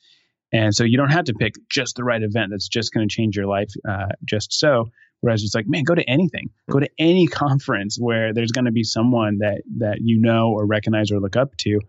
And 0.53 0.73
so 0.73 0.85
you 0.85 0.97
don't 0.97 1.11
have 1.11 1.25
to 1.25 1.33
pick 1.33 1.55
just 1.69 1.97
the 1.97 2.03
right 2.03 2.21
event 2.21 2.51
that's 2.51 2.69
just 2.69 2.93
going 2.93 3.07
to 3.07 3.13
change 3.13 3.35
your 3.35 3.45
life 3.45 3.71
uh, 3.87 4.07
just 4.23 4.53
so. 4.53 4.85
Whereas 5.19 5.43
it's 5.43 5.55
like, 5.55 5.65
man, 5.67 5.83
go 5.83 5.95
to 5.95 6.07
anything, 6.09 6.49
go 6.69 6.79
to 6.79 6.89
any 6.97 7.27
conference 7.43 7.97
where 7.99 8.33
there's 8.33 8.51
going 8.51 8.65
to 8.65 8.71
be 8.71 8.83
someone 8.83 9.39
that 9.39 9.63
that 9.79 9.97
you 10.01 10.21
know 10.21 10.51
or 10.51 10.65
recognize 10.65 11.11
or 11.11 11.19
look 11.19 11.35
up 11.35 11.57
to, 11.57 11.79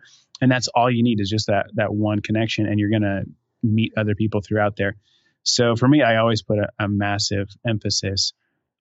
and 0.40 0.50
that's 0.50 0.68
all 0.68 0.90
you 0.90 1.02
need 1.02 1.20
is 1.20 1.28
just 1.28 1.48
that 1.48 1.66
that 1.74 1.94
one 1.94 2.20
connection, 2.20 2.66
and 2.66 2.80
you're 2.80 2.90
going 2.90 3.02
to 3.02 3.24
meet 3.62 3.92
other 3.96 4.14
people 4.14 4.40
throughout 4.40 4.76
there. 4.76 4.96
So 5.42 5.76
for 5.76 5.86
me, 5.86 6.02
I 6.02 6.16
always 6.16 6.42
put 6.42 6.58
a, 6.58 6.68
a 6.78 6.88
massive 6.88 7.48
emphasis 7.66 8.32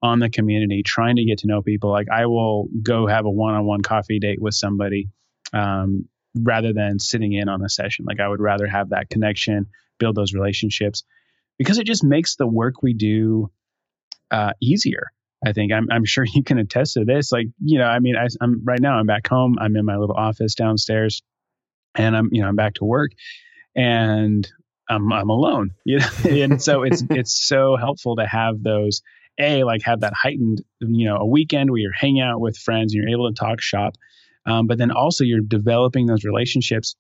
on 0.02 0.20
the 0.20 0.30
community, 0.30 0.84
trying 0.84 1.16
to 1.16 1.26
get 1.26 1.40
to 1.40 1.48
know 1.48 1.62
people. 1.62 1.90
Like 1.90 2.08
I 2.12 2.26
will 2.26 2.68
go 2.82 3.08
have 3.08 3.26
a 3.26 3.32
one-on-one 3.32 3.82
coffee 3.82 4.20
date 4.20 4.42
with 4.42 4.54
somebody 4.54 5.10
um, 5.54 6.08
rather 6.36 6.74
than 6.74 7.00
sitting 7.00 7.34
in 7.34 7.50
on 7.50 7.64
a 7.64 7.70
session. 7.70 8.06
Like 8.08 8.20
I 8.20 8.28
would 8.28 8.42
rather 8.42 8.68
have 8.68 8.90
that 8.90 9.10
connection, 9.10 9.68
build 10.00 10.16
those 10.16 10.34
relationships, 10.34 11.04
because 11.58 11.78
it 11.78 11.88
just 11.88 12.04
makes 12.04 12.36
the 12.36 12.48
work 12.48 12.84
we 12.84 12.94
do 12.94 13.50
uh, 14.32 14.52
easier. 14.62 15.12
I 15.46 15.54
think 15.54 15.72
I'm, 15.72 15.88
I'm 15.92 16.06
sure 16.06 16.26
you 16.34 16.44
can 16.44 16.58
attest 16.58 16.94
to 16.94 17.06
this. 17.06 17.32
Like 17.32 17.48
you 17.64 17.80
know, 17.80 17.86
I 17.86 18.00
mean, 18.00 18.16
I, 18.16 18.28
I'm 18.42 18.64
right 18.64 18.80
now. 18.80 18.98
I'm 18.98 19.06
back 19.06 19.28
home. 19.28 19.58
I'm 19.60 19.76
in 19.76 19.86
my 19.86 19.98
little 19.98 20.16
office 20.16 20.56
downstairs, 20.56 21.22
and 21.96 22.16
I'm 22.16 22.30
you 22.32 22.42
know 22.42 22.48
I'm 22.48 22.56
back 22.56 22.76
to 22.76 22.86
work, 22.86 23.12
and 23.76 24.48
I'm 24.90 25.12
I'm 25.12 25.30
alone. 25.30 25.72
You 25.86 26.00
know, 26.00 26.08
and 26.26 26.62
so 26.62 26.84
it's 26.84 27.04
it's 27.10 27.48
so 27.48 27.78
helpful 27.78 28.18
to 28.18 28.28
have 28.28 28.62
those 28.62 29.02
a 29.40 29.64
like 29.64 29.82
have 29.84 30.02
that 30.02 30.14
heightened 30.14 30.62
you 30.80 31.08
know 31.08 31.18
a 31.18 31.26
weekend 31.26 31.70
where 31.70 31.80
you're 31.80 31.92
hanging 31.92 32.22
out 32.22 32.40
with 32.40 32.58
friends 32.58 32.94
and 32.94 33.02
you're 33.02 33.12
able 33.12 33.30
to 33.32 33.38
talk 33.38 33.62
shop 33.62 33.96
um, 34.46 34.68
but 34.68 34.78
then 34.78 34.92
also 34.92 35.24
you're 35.24 35.42
developing 35.42 36.06
those 36.06 36.24
relationships 36.24 36.96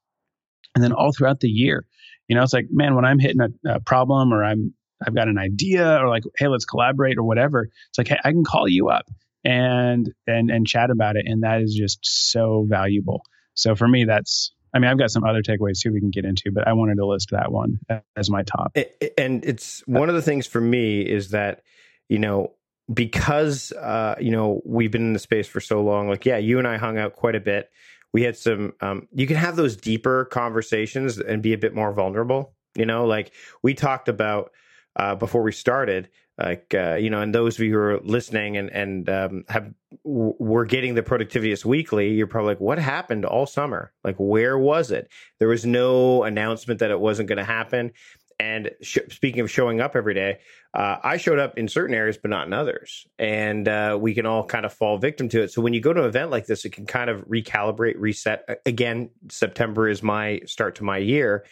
and 0.74 0.84
then 0.84 0.92
all 0.92 1.12
throughout 1.12 1.40
the 1.40 1.50
year 1.50 1.86
you 2.28 2.36
know 2.36 2.44
it's 2.44 2.54
like 2.54 2.68
man 2.70 2.96
when 2.96 3.06
i'm 3.06 3.20
hitting 3.20 3.42
a, 3.42 3.76
a 3.76 3.80
problem 3.80 4.34
or 4.34 4.44
i'm 4.44 4.74
i've 5.06 5.16
got 5.16 5.28
an 5.28 5.38
idea 5.38 5.98
or 6.02 6.10
like 6.10 6.24
hey 6.38 6.48
let's 6.48 6.66
collaborate 6.66 7.18
or 7.18 7.24
whatever 7.24 7.70
it's 7.90 7.98
like 7.98 8.08
hey 8.08 8.20
i 8.24 8.32
can 8.32 8.44
call 8.44 8.68
you 8.68 8.90
up 8.90 9.06
and 9.44 10.12
and 10.28 10.50
and 10.50 10.68
chat 10.68 10.90
about 10.90 11.16
it 11.16 11.26
and 11.28 11.44
that 11.44 11.62
is 11.62 11.74
just 11.74 12.00
so 12.02 12.66
valuable 12.68 13.22
so 13.54 13.76
for 13.76 13.88
me 13.88 14.06
that's 14.06 14.52
I 14.76 14.80
mean, 14.80 14.92
I've 14.92 14.98
got 14.98 15.10
some 15.10 15.24
other 15.24 15.42
takeaways 15.42 15.80
too 15.80 15.94
we 15.94 16.02
can 16.02 16.10
get 16.10 16.26
into, 16.26 16.52
but 16.52 16.68
I 16.68 16.74
wanted 16.74 16.98
to 16.98 17.06
list 17.06 17.30
that 17.32 17.50
one 17.50 17.80
as 18.18 18.30
my 18.30 18.44
top. 18.44 18.76
And 19.18 19.46
it's 19.46 19.82
one 19.88 20.10
of 20.10 20.16
the 20.16 20.22
things 20.22 20.46
for 20.48 20.60
me 20.60 21.00
is 21.00 21.30
that, 21.30 21.62
you 22.10 22.20
know, 22.20 22.54
because 22.94 23.72
uh, 23.74 24.16
you 24.20 24.32
know 24.32 24.62
we've 24.66 24.92
been 24.92 25.08
in 25.08 25.14
the 25.14 25.20
space 25.20 25.48
for 25.48 25.60
so 25.60 25.82
long. 25.82 26.10
Like, 26.10 26.26
yeah, 26.26 26.38
you 26.38 26.60
and 26.60 26.68
I 26.68 26.78
hung 26.78 26.98
out 26.98 27.14
quite 27.14 27.36
a 27.36 27.40
bit. 27.40 27.70
We 28.14 28.24
had 28.24 28.38
some. 28.38 28.74
Um, 28.82 29.08
you 29.14 29.28
can 29.28 29.38
have 29.38 29.56
those 29.56 29.76
deeper 29.76 30.26
conversations 30.26 31.18
and 31.18 31.42
be 31.42 31.54
a 31.54 31.58
bit 31.58 31.74
more 31.74 31.92
vulnerable. 31.92 32.54
You 32.76 32.86
know, 32.86 33.06
like 33.06 33.32
we 33.64 33.74
talked 33.74 34.08
about 34.10 34.52
uh, 34.96 35.16
before 35.16 35.42
we 35.42 35.52
started 35.52 36.10
like 36.38 36.74
uh, 36.74 36.96
you 36.96 37.10
know 37.10 37.22
and 37.22 37.34
those 37.34 37.56
of 37.56 37.64
you 37.64 37.72
who 37.72 37.78
are 37.78 38.00
listening 38.02 38.58
and 38.58 38.70
and 38.72 39.10
um, 39.10 39.46
have 39.48 39.74
were 40.04 40.66
getting 40.66 40.96
the 40.96 41.04
productivityist 41.04 41.64
weekly 41.64 42.14
you're 42.14 42.28
probably 42.28 42.52
like 42.52 42.60
what 42.60 42.78
happened 42.78 43.26
all 43.26 43.46
summer 43.46 43.94
like 44.04 44.16
where 44.18 44.58
was 44.58 44.92
it 44.92 45.10
there 45.40 45.48
was 45.48 45.66
no 45.66 46.24
announcement 46.24 46.80
that 46.80 46.92
it 46.92 47.00
wasn't 47.00 47.28
going 47.28 47.38
to 47.38 47.44
happen 47.44 47.92
and 48.40 48.72
sh- 48.82 49.00
speaking 49.10 49.42
of 49.42 49.50
showing 49.50 49.80
up 49.80 49.96
every 49.96 50.14
day 50.14 50.40
uh, 50.74 50.98
i 51.04 51.18
showed 51.18 51.40
up 51.40 51.58
in 51.58 51.68
certain 51.68 51.96
areas 51.96 52.18
but 52.18 52.30
not 52.32 52.48
in 52.48 52.54
others. 52.54 53.08
And 53.20 53.68
uh, 53.68 53.98
we 54.00 54.14
can 54.14 54.26
all 54.26 54.46
kind 54.46 54.66
of 54.66 54.74
fall 54.74 54.98
victim 54.98 55.30
to 55.30 55.42
it. 55.44 55.52
So 55.52 55.62
when 55.62 55.74
you 55.74 55.82
go 55.82 55.94
to 55.94 56.02
an 56.02 56.08
event 56.08 56.32
like 56.32 56.46
this 56.48 56.66
it 56.66 56.72
can 56.72 56.86
kind 56.86 57.10
of 57.10 57.26
recalibrate 57.28 57.96
reset 57.98 58.62
again 58.66 59.10
september 59.30 59.88
is 59.88 60.02
my 60.02 60.42
start 60.46 60.76
to 60.76 60.84
my 60.84 60.98
year. 60.98 61.46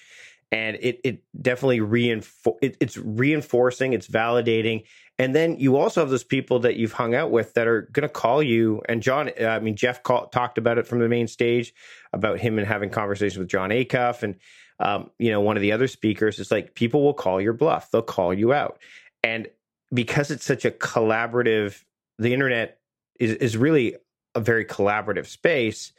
And 0.52 0.78
it 0.82 1.00
it 1.04 1.24
definitely 1.42 1.80
reinfor- 1.80 2.58
it, 2.62 2.78
it's 2.80 2.96
reinforcing, 2.98 3.94
it's 3.94 4.08
validating, 4.08 4.84
and 5.18 5.36
then 5.36 5.60
you 5.60 5.78
also 5.78 6.02
have 6.02 6.12
those 6.12 6.24
people 6.24 6.60
that 6.60 6.75
you've 6.75 6.92
hung 6.92 7.16
out 7.16 7.32
with 7.32 7.56
that 7.56 7.68
are 7.68 7.84
going 7.92 8.04
to 8.04 8.10
call 8.10 8.44
you. 8.44 8.82
And 8.88 9.02
John, 9.02 9.32
uh, 9.40 9.46
I 9.46 9.60
mean 9.60 9.75
Jeff 9.75 10.04
call, 10.04 10.28
talked 10.28 10.60
about 10.60 10.78
it 10.78 10.86
from 10.86 11.00
the 11.00 11.10
main 11.10 11.28
stage 11.28 11.74
about 12.13 12.40
him 12.40 12.60
and 12.60 12.68
having 12.68 12.92
conversations 12.92 13.40
with 13.40 13.48
Jon 13.48 13.72
Acuff, 13.72 14.22
and 14.22 14.36
um, 14.84 15.10
you 15.18 15.32
know 15.32 15.42
one 15.42 15.58
of 15.58 15.62
the 15.62 15.72
other 15.72 15.88
speakers 15.88 16.38
is 16.38 16.52
like 16.52 16.75
people 16.75 17.04
will 17.04 17.13
call 17.13 17.42
your 17.42 17.54
bluff, 17.54 17.90
they'll 17.90 18.02
call 18.02 18.34
you 18.34 18.54
out, 18.54 18.80
and 19.24 19.48
because 19.94 20.30
it's 20.30 20.46
such 20.46 20.66
a 20.66 20.72
collaborative, 20.72 21.84
the 22.20 22.34
internet 22.34 22.80
is 23.20 23.32
is 23.34 23.58
really 23.58 23.96
a 24.36 24.40
very 24.40 24.66
collaborative 24.66 25.25
space 25.25 25.94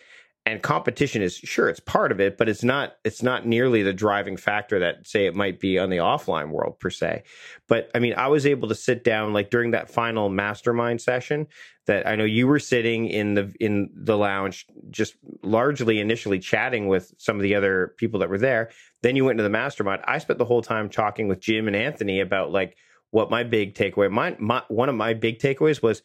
and 0.47 0.63
competition 0.63 1.23
is 1.23 1.37
sure 1.37 1.69
it's 1.69 1.81
part 1.81 2.13
of 2.13 2.21
it 2.21 2.37
but 2.37 2.49
it's 2.49 2.63
not 2.63 2.97
it's 3.05 3.23
not 3.23 3.47
nearly 3.47 3.83
the 3.83 3.93
driving 3.93 4.37
factor 4.37 4.79
that 4.79 5.07
say 5.07 5.27
it 5.27 5.35
might 5.35 5.59
be 5.59 5.79
on 5.79 5.89
the 5.91 5.97
offline 5.97 6.51
world 6.51 6.79
per 6.79 6.91
se. 6.91 7.23
But 7.67 7.91
i 7.95 7.99
mean 7.99 8.15
i 8.15 8.29
was 8.29 8.47
able 8.47 8.69
to 8.69 8.75
sit 8.75 9.05
down 9.05 9.33
like 9.33 9.51
during 9.51 9.71
that 9.73 9.91
final 9.91 10.29
mastermind 10.29 11.01
session 11.01 11.47
that 11.87 12.07
i 12.07 12.15
know 12.17 12.25
you 12.25 12.47
were 12.47 12.59
sitting 12.59 13.07
in 13.07 13.35
the 13.35 13.55
in 13.61 13.91
the 13.95 14.17
lounge 14.17 14.67
just 14.91 15.17
largely 15.43 16.01
initially 16.01 16.39
chatting 16.39 16.89
with 16.89 17.15
some 17.19 17.37
of 17.37 17.43
the 17.43 17.55
other 17.55 17.95
people 17.97 18.21
that 18.21 18.29
were 18.29 18.39
there. 18.39 18.71
Then 19.03 19.17
you 19.17 19.25
went 19.25 19.39
to 19.39 19.43
the 19.43 19.51
mastermind. 19.51 20.03
I 20.07 20.17
spent 20.19 20.39
the 20.39 20.45
whole 20.45 20.63
time 20.63 20.89
talking 20.89 21.29
with 21.29 21.41
jim 21.41 21.67
and 21.67 21.77
anthony 21.77 22.21
about 22.21 22.51
like 22.53 22.77
what 23.11 23.31
my 23.31 23.45
big 23.45 23.75
takeaway 23.75 24.11
my, 24.11 24.37
my 24.39 24.63
one 24.69 24.89
of 24.89 24.95
my 24.95 25.15
big 25.15 25.39
takeaways 25.39 25.83
was 25.83 26.03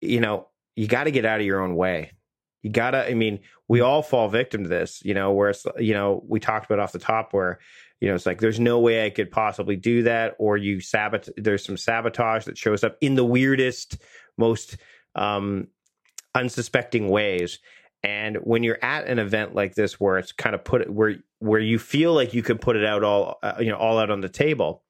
you 0.00 0.20
know 0.20 0.48
you 0.76 0.86
got 0.86 1.04
to 1.04 1.10
get 1.10 1.24
out 1.24 1.40
of 1.40 1.46
your 1.46 1.60
own 1.60 1.74
way 1.74 2.12
you 2.66 2.72
gotta, 2.72 3.08
I 3.08 3.14
mean, 3.14 3.38
we 3.68 3.80
all 3.80 4.02
fall 4.02 4.28
victim 4.28 4.64
to 4.64 4.68
this, 4.68 5.00
you 5.04 5.14
know, 5.14 5.30
where 5.30 5.50
it's, 5.50 5.64
you 5.78 5.94
know, 5.94 6.24
we 6.26 6.40
talked 6.40 6.66
about 6.66 6.80
off 6.80 6.90
the 6.90 6.98
top 6.98 7.32
where, 7.32 7.60
you 8.00 8.08
know, 8.08 8.16
it's 8.16 8.26
like 8.26 8.40
there's 8.40 8.58
no 8.58 8.80
way 8.80 9.06
I 9.06 9.10
could 9.10 9.30
possibly 9.30 9.76
do 9.76 10.02
that, 10.02 10.34
or 10.40 10.56
you 10.56 10.80
sabotage. 10.80 11.32
There's 11.36 11.64
some 11.64 11.76
sabotage 11.76 12.44
that 12.46 12.58
shows 12.58 12.82
up 12.82 12.96
in 13.00 13.14
the 13.14 13.24
weirdest, 13.24 13.98
most 14.36 14.78
um, 15.14 15.68
unsuspecting 16.34 17.08
ways. 17.08 17.60
And 18.02 18.38
when 18.38 18.64
you're 18.64 18.84
at 18.84 19.06
an 19.06 19.20
event 19.20 19.54
like 19.54 19.76
this, 19.76 20.00
where 20.00 20.18
it's 20.18 20.32
kind 20.32 20.56
of 20.56 20.64
put 20.64 20.90
where 20.90 21.18
where 21.38 21.60
you 21.60 21.78
feel 21.78 22.14
like 22.14 22.34
you 22.34 22.42
can 22.42 22.58
put 22.58 22.74
it 22.74 22.84
out 22.84 23.04
all 23.04 23.38
uh, 23.44 23.54
you 23.60 23.70
know 23.70 23.78
all 23.78 24.00
out 24.00 24.10
on 24.10 24.22
the 24.22 24.28
table, 24.28 24.82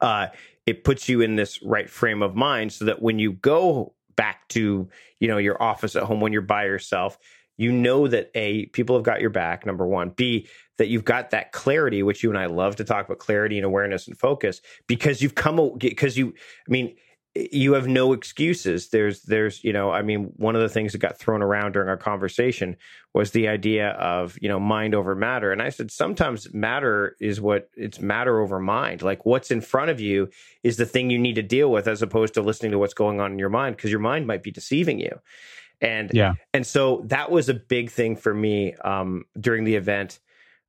uh, 0.00 0.28
it 0.64 0.84
puts 0.84 1.06
you 1.06 1.20
in 1.20 1.36
this 1.36 1.62
right 1.62 1.90
frame 1.90 2.22
of 2.22 2.34
mind 2.34 2.72
so 2.72 2.86
that 2.86 3.02
when 3.02 3.18
you 3.18 3.32
go 3.32 3.94
back 4.18 4.46
to 4.48 4.86
you 5.20 5.28
know 5.28 5.38
your 5.38 5.62
office 5.62 5.96
at 5.96 6.02
home 6.02 6.20
when 6.20 6.34
you're 6.34 6.42
by 6.42 6.66
yourself. 6.66 7.18
You 7.56 7.72
know 7.72 8.06
that 8.06 8.30
a 8.34 8.66
people 8.66 8.94
have 8.96 9.04
got 9.04 9.22
your 9.22 9.30
back 9.30 9.64
number 9.64 9.86
one. 9.86 10.10
B 10.10 10.46
that 10.78 10.88
you've 10.88 11.04
got 11.04 11.30
that 11.30 11.52
clarity 11.52 12.02
which 12.02 12.22
you 12.22 12.30
and 12.30 12.38
i 12.38 12.46
love 12.46 12.76
to 12.76 12.84
talk 12.84 13.04
about 13.04 13.18
clarity 13.18 13.58
and 13.58 13.64
awareness 13.64 14.06
and 14.06 14.16
focus 14.16 14.60
because 14.86 15.20
you've 15.20 15.34
come 15.34 15.76
because 15.76 16.16
you 16.16 16.28
i 16.28 16.70
mean 16.70 16.94
you 17.34 17.74
have 17.74 17.86
no 17.86 18.12
excuses. 18.12 18.88
There's 18.88 19.22
there's 19.22 19.62
you 19.62 19.72
know 19.72 19.90
i 19.90 20.02
mean 20.02 20.32
one 20.36 20.56
of 20.56 20.62
the 20.62 20.68
things 20.68 20.92
that 20.92 20.98
got 20.98 21.18
thrown 21.18 21.42
around 21.42 21.72
during 21.72 21.88
our 21.88 21.96
conversation 21.96 22.76
was 23.14 23.30
the 23.30 23.48
idea 23.48 23.90
of 23.90 24.36
you 24.40 24.48
know 24.48 24.58
mind 24.58 24.94
over 24.94 25.14
matter. 25.14 25.52
And 25.52 25.62
i 25.62 25.68
said 25.68 25.90
sometimes 25.90 26.52
matter 26.52 27.16
is 27.20 27.40
what 27.40 27.70
it's 27.76 28.00
matter 28.00 28.40
over 28.40 28.58
mind. 28.58 29.02
Like 29.02 29.24
what's 29.24 29.50
in 29.50 29.60
front 29.60 29.90
of 29.90 30.00
you 30.00 30.28
is 30.62 30.76
the 30.76 30.86
thing 30.86 31.10
you 31.10 31.18
need 31.18 31.34
to 31.34 31.42
deal 31.42 31.70
with 31.70 31.86
as 31.86 32.02
opposed 32.02 32.34
to 32.34 32.42
listening 32.42 32.72
to 32.72 32.78
what's 32.78 32.94
going 32.94 33.20
on 33.20 33.32
in 33.32 33.38
your 33.38 33.50
mind 33.50 33.76
because 33.76 33.90
your 33.90 34.00
mind 34.00 34.26
might 34.26 34.42
be 34.42 34.50
deceiving 34.50 34.98
you. 34.98 35.20
And 35.80 36.10
yeah. 36.12 36.34
and 36.52 36.66
so 36.66 37.04
that 37.06 37.30
was 37.30 37.48
a 37.48 37.54
big 37.54 37.90
thing 37.90 38.16
for 38.16 38.34
me 38.34 38.74
um 38.76 39.24
during 39.38 39.64
the 39.64 39.76
event 39.76 40.18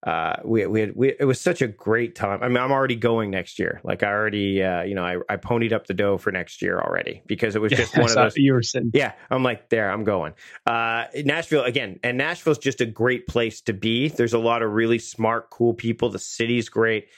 uh, 0.06 0.38
we 0.46 0.66
we 0.66 0.80
had 0.80 0.96
we, 0.96 1.14
it 1.20 1.26
was 1.26 1.42
such 1.42 1.62
a 1.62 1.68
great 1.68 2.16
time. 2.16 2.42
I 2.42 2.48
mean, 2.48 2.58
I'm 2.58 2.72
already 2.72 2.96
going 2.96 3.32
next 3.32 3.60
year. 3.60 3.82
Like 3.84 4.02
I 4.02 4.08
already, 4.08 4.64
uh, 4.64 4.84
you 4.84 4.96
know, 4.96 5.04
I, 5.04 5.18
I 5.28 5.36
ponied 5.36 5.74
up 5.74 5.88
the 5.88 5.94
dough 5.94 6.18
for 6.18 6.32
next 6.32 6.62
year 6.62 6.80
already 6.80 7.22
because 7.26 7.56
it 7.56 7.62
was 7.62 7.74
just 7.74 7.98
one 7.98 8.10
of 8.10 8.16
those. 8.16 8.38
You 8.38 8.54
were. 8.54 8.62
Yeah, 8.94 9.14
I'm 9.30 9.44
like 9.44 9.70
there. 9.70 9.92
I'm 9.92 10.06
going. 10.06 10.34
Uh, 10.66 11.06
Nashville 11.26 11.64
again, 11.66 12.00
and 12.02 12.18
Nashville's 12.18 12.60
just 12.60 12.80
a 12.80 12.86
great 12.86 13.28
place 13.28 13.60
to 13.62 13.74
be. 13.74 14.08
There's 14.08 14.34
a 14.34 14.40
lot 14.40 14.62
of 14.62 14.72
really 14.72 15.00
smart, 15.00 15.50
cool 15.50 15.74
people. 15.74 16.10
The 16.10 16.20
city's 16.20 16.70
great. 16.70 17.10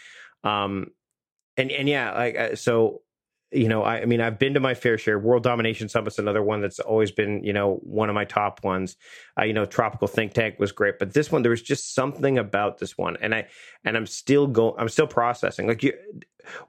Um, 0.44 0.88
and 1.58 1.72
and 1.72 1.88
yeah, 1.88 2.14
like 2.14 2.36
uh, 2.36 2.56
so 2.56 3.02
you 3.52 3.68
know, 3.68 3.84
I, 3.84 4.02
I, 4.02 4.06
mean, 4.06 4.22
I've 4.22 4.40
been 4.40 4.54
to 4.54 4.60
my 4.60 4.74
fair 4.74 4.98
share. 4.98 5.20
World 5.20 5.44
Domination 5.44 5.90
Summit's 5.90 6.18
another 6.20 6.42
one 6.42 6.62
that's 6.62 6.80
always 6.80 7.12
been, 7.12 7.44
you 7.44 7.54
know, 7.54 7.80
one 7.84 8.10
of 8.10 8.16
my 8.16 8.26
top 8.26 8.64
ones. 8.64 8.96
Uh, 9.38 9.44
you 9.44 9.54
know, 9.54 9.66
Tropical 9.66 10.08
Think 10.08 10.34
Tank 10.34 10.56
was 10.58 10.72
great, 10.72 11.00
but 11.00 11.14
this 11.14 11.32
one 11.32 11.42
there 11.42 11.50
was 11.50 11.62
just 11.62 11.94
something 11.94 12.38
about 12.38 12.78
this 12.78 12.98
one, 12.98 13.18
and 13.22 13.36
I 13.36 13.48
and 13.84 13.98
I'm 13.98 14.06
still 14.06 14.48
going. 14.48 14.76
I'm 14.78 14.90
still 14.90 15.08
processing. 15.08 15.68
Like 15.68 15.84
you, 15.84 15.94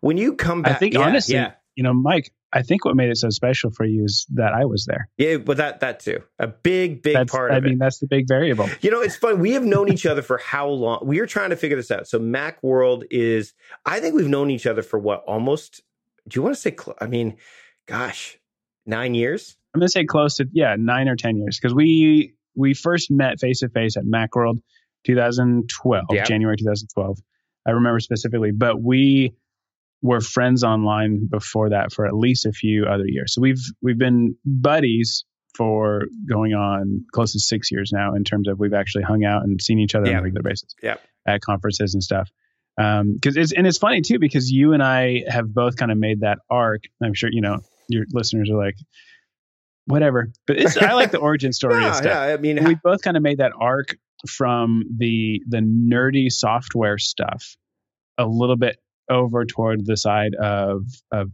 when 0.01 0.17
you 0.17 0.35
come 0.35 0.62
back, 0.62 0.77
I 0.77 0.79
think 0.79 0.95
yeah, 0.95 1.01
honestly, 1.01 1.37
yeah. 1.37 1.53
you 1.77 1.85
know, 1.85 1.95
Mike, 1.95 2.33
I 2.53 2.62
think 2.62 2.85
what 2.85 2.97
made 2.97 3.11
it 3.11 3.17
so 3.17 3.31
special 3.31 3.71
for 3.71 3.85
you 3.85 4.05
is 4.05 4.27
that 4.35 4.53
I 4.53 4.65
was 4.65 4.85
there. 4.85 5.09
Yeah, 5.17 5.39
but 5.39 5.57
that 5.59 5.81
that 5.81 6.01
too, 6.01 6.21
a 6.39 6.49
big 6.49 7.03
big 7.03 7.15
that's, 7.15 7.31
part 7.31 7.53
I 7.53 7.61
mean, 7.61 7.75
it. 7.75 7.79
that's 7.79 7.99
the 7.99 8.07
big 8.07 8.27
variable. 8.29 8.69
You 8.81 8.91
know, 8.91 9.01
it's 9.01 9.17
fun. 9.17 9.39
We 9.39 9.53
have 9.53 9.65
known 9.65 9.91
each 9.91 10.05
other 10.05 10.23
for 10.23 10.39
how 10.39 10.69
long? 10.69 11.01
We 11.05 11.21
are 11.21 11.27
trying 11.27 11.51
to 11.51 11.57
figure 11.57 11.77
this 11.77 11.91
out. 11.91 12.09
So 12.09 12.19
Mac 12.19 12.62
World 12.62 13.05
is. 13.11 13.55
I 13.87 14.01
think 14.01 14.15
we've 14.15 14.29
known 14.29 14.51
each 14.51 14.67
other 14.67 14.83
for 14.83 14.99
what 14.99 15.23
almost 15.27 15.83
do 16.29 16.38
you 16.38 16.43
want 16.43 16.55
to 16.55 16.61
say? 16.61 16.75
Cl- 16.79 16.97
I 17.00 17.07
mean, 17.07 17.37
gosh, 17.87 18.38
nine 18.87 19.14
years. 19.14 19.57
I'm 19.75 19.81
gonna 19.81 19.88
say 19.88 20.05
close 20.05 20.37
to 20.37 20.47
yeah, 20.52 20.76
nine 20.79 21.09
or 21.09 21.17
ten 21.17 21.37
years 21.37 21.59
because 21.61 21.75
we 21.75 22.35
we 22.55 22.75
first 22.75 23.11
met 23.11 23.41
face 23.41 23.61
to 23.61 23.69
face 23.69 23.97
at 23.97 24.05
MacWorld 24.05 24.61
2012, 25.07 26.05
yep. 26.11 26.26
January 26.26 26.57
2012. 26.57 27.19
I 27.67 27.71
remember 27.71 28.00
specifically, 28.00 28.50
but 28.52 28.81
we 28.81 29.35
were 30.02 30.21
friends 30.21 30.64
online 30.64 31.29
before 31.31 31.71
that 31.71 31.93
for 31.93 32.07
at 32.07 32.14
least 32.14 32.45
a 32.45 32.52
few 32.52 32.87
other 32.87 33.07
years. 33.07 33.35
So 33.35 33.41
we've 33.41 33.62
we've 33.81 33.99
been 33.99 34.37
buddies 34.45 35.25
for 35.57 36.05
going 36.29 36.55
on 36.55 37.05
close 37.12 37.33
to 37.33 37.41
six 37.41 37.71
years 37.71 37.91
now 37.93 38.14
in 38.14 38.25
terms 38.25 38.49
of 38.49 38.59
we've 38.59 38.75
actually 38.75 39.05
hung 39.05 39.25
out 39.25 39.43
and 39.43 39.61
seen 39.61 39.79
each 39.79 39.95
other 39.95 40.07
yep. 40.07 40.14
on 40.14 40.21
a 40.21 40.23
regular 40.25 40.43
basis 40.43 40.75
yep. 40.83 41.02
at 41.26 41.41
conferences 41.43 41.93
and 41.95 42.02
stuff 42.02 42.31
um 42.79 43.14
because 43.14 43.37
it's 43.37 43.52
and 43.52 43.67
it's 43.67 43.79
funny 43.79 44.00
too 44.00 44.19
because 44.19 44.50
you 44.50 44.73
and 44.73 44.83
i 44.83 45.23
have 45.29 45.52
both 45.52 45.76
kind 45.76 45.93
of 45.93 45.99
made 45.99 46.21
that 46.21 46.38
arc 46.50 46.83
i'm 47.02 47.14
sure 47.14 47.31
you 47.31 47.41
know 47.41 47.59
your 47.88 48.05
listeners 48.12 48.50
are 48.50 48.57
like 48.57 48.76
whatever 49.87 50.29
but 50.47 50.57
it's 50.57 50.76
i 50.76 50.93
like 50.93 51.11
the 51.11 51.19
origin 51.19 51.52
story 51.52 51.83
yeah, 51.83 51.93
stuff. 51.93 52.05
yeah 52.05 52.21
i 52.21 52.37
mean 52.37 52.62
we 52.64 52.75
both 52.83 53.02
kind 53.02 53.17
of 53.17 53.23
made 53.23 53.38
that 53.38 53.52
arc 53.59 53.97
from 54.29 54.85
the 54.97 55.43
the 55.49 55.59
nerdy 55.59 56.31
software 56.31 56.99
stuff 56.99 57.57
a 58.19 58.26
little 58.26 58.57
bit 58.57 58.76
over 59.11 59.45
toward 59.45 59.85
the 59.85 59.97
side 59.97 60.35
of 60.35 60.85
of 61.11 61.31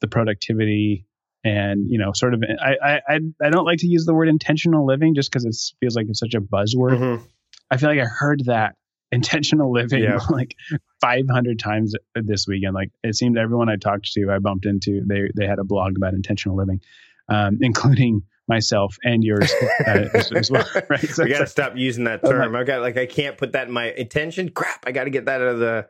the 0.00 0.08
productivity 0.08 1.06
and 1.44 1.86
you 1.88 1.98
know 1.98 2.12
sort 2.12 2.34
of 2.34 2.42
i 2.60 3.00
i 3.08 3.20
i 3.42 3.50
don't 3.50 3.64
like 3.64 3.78
to 3.78 3.86
use 3.86 4.04
the 4.04 4.14
word 4.14 4.28
intentional 4.28 4.86
living 4.86 5.14
just 5.14 5.30
because 5.30 5.44
it 5.44 5.56
feels 5.80 5.96
like 5.96 6.06
it's 6.08 6.20
such 6.20 6.34
a 6.34 6.40
buzzword 6.40 6.98
mm-hmm. 6.98 7.24
i 7.70 7.76
feel 7.76 7.88
like 7.88 7.98
i 7.98 8.04
heard 8.04 8.44
that 8.44 8.74
intentional 9.12 9.72
living 9.72 10.02
Yeah. 10.02 10.18
like 10.30 10.54
500 11.00 11.58
times 11.58 11.94
this 12.14 12.46
weekend. 12.46 12.74
Like 12.74 12.90
it 13.02 13.16
seemed 13.16 13.38
everyone 13.38 13.68
I 13.68 13.76
talked 13.76 14.12
to, 14.12 14.30
I 14.30 14.38
bumped 14.38 14.66
into, 14.66 15.02
they 15.06 15.30
they 15.34 15.46
had 15.46 15.58
a 15.58 15.64
blog 15.64 15.96
about 15.96 16.14
intentional 16.14 16.56
living, 16.56 16.80
um, 17.28 17.58
including 17.62 18.22
myself 18.48 18.96
and 19.04 19.22
yours 19.22 19.52
uh, 19.86 20.08
as, 20.14 20.32
as 20.32 20.50
well. 20.50 20.66
Right? 20.88 21.00
So 21.08 21.22
we 21.22 21.28
got 21.30 21.36
to 21.36 21.40
like- 21.42 21.48
stop 21.48 21.76
using 21.76 22.04
that 22.04 22.24
term. 22.24 22.54
I 22.56 22.64
got 22.64 22.80
like 22.82 22.96
I 22.96 23.06
can't 23.06 23.36
put 23.38 23.52
that 23.52 23.68
in 23.68 23.72
my 23.72 23.90
intention. 23.92 24.50
Crap! 24.50 24.84
I 24.86 24.92
got 24.92 25.04
to 25.04 25.10
get 25.10 25.26
that 25.26 25.40
out 25.40 25.48
of 25.48 25.58
the. 25.60 25.86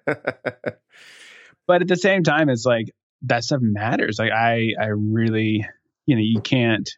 but 1.67 1.83
at 1.83 1.89
the 1.89 1.97
same 1.97 2.23
time, 2.23 2.49
it's 2.49 2.65
like 2.65 2.91
that 3.23 3.45
stuff 3.45 3.61
matters. 3.62 4.19
Like 4.19 4.33
I, 4.33 4.75
I 4.81 4.87
really, 4.89 5.67
you 6.07 6.17
know, 6.17 6.23
you 6.23 6.41
can't. 6.41 6.89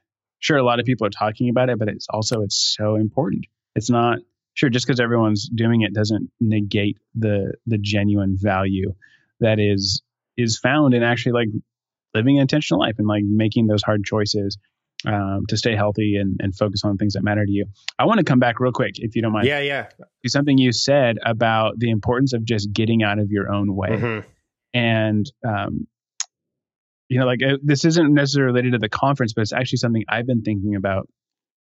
Sure, 0.41 0.57
a 0.57 0.65
lot 0.65 0.81
of 0.81 0.87
people 0.87 1.07
are 1.07 1.11
talking 1.11 1.51
about 1.51 1.69
it, 1.69 1.79
but 1.79 1.89
it's 1.89 2.09
also 2.11 2.43
it's 2.43 2.57
so 2.77 2.97
important. 2.97 3.47
It's 3.77 3.89
not 3.91 4.19
sure 4.55 4.71
just 4.71 4.87
because 4.87 5.01
everyone's 5.01 5.49
doing 5.49 5.83
it 5.83 5.93
doesn't 5.95 6.31
negate 6.41 6.99
the 7.15 7.53
the 7.67 7.79
genuine 7.79 8.37
value 8.39 8.95
that 9.41 9.59
is 9.59 10.03
is 10.37 10.59
found 10.59 10.95
in 10.95 11.03
actually 11.03 11.33
like 11.33 11.49
living 12.15 12.37
an 12.37 12.43
intentional 12.43 12.81
life 12.81 12.95
and 12.99 13.07
like 13.07 13.25
making 13.25 13.67
those 13.67 13.83
hard 13.83 14.05
choices 14.05 14.59
um, 15.07 15.47
to 15.49 15.57
stay 15.57 15.75
healthy 15.75 16.17
and, 16.17 16.37
and 16.41 16.55
focus 16.55 16.83
on 16.85 16.97
things 16.97 17.15
that 17.15 17.25
matter 17.25 17.45
to 17.45 17.51
you. 17.51 17.67
I 17.99 18.05
want 18.05 18.19
to 18.19 18.25
come 18.25 18.39
back 18.39 18.61
real 18.61 18.71
quick, 18.71 18.93
if 18.97 19.17
you 19.17 19.23
don't 19.23 19.33
mind, 19.33 19.47
yeah, 19.49 19.59
yeah. 19.61 19.89
to 20.23 20.29
something 20.31 20.59
you 20.59 20.71
said 20.73 21.17
about 21.25 21.79
the 21.79 21.91
importance 21.91 22.35
of 22.35 22.45
just 22.45 22.73
getting 22.73 23.03
out 23.03 23.19
of 23.19 23.31
your 23.31 23.51
own 23.53 23.75
way 23.75 23.89
Mhm. 23.91 24.25
and 24.75 25.27
um, 25.45 25.87
you 27.09 27.19
know, 27.19 27.27
like 27.27 27.43
uh, 27.43 27.59
this 27.63 27.85
isn't 27.85 28.15
necessarily 28.15 28.53
related 28.53 28.73
to 28.73 28.79
the 28.79 28.89
conference, 28.89 29.33
but 29.35 29.43
it's 29.43 29.53
actually 29.53 29.79
something 29.79 30.05
I've 30.09 30.27
been 30.27 30.43
thinking 30.43 30.77
about 30.77 31.09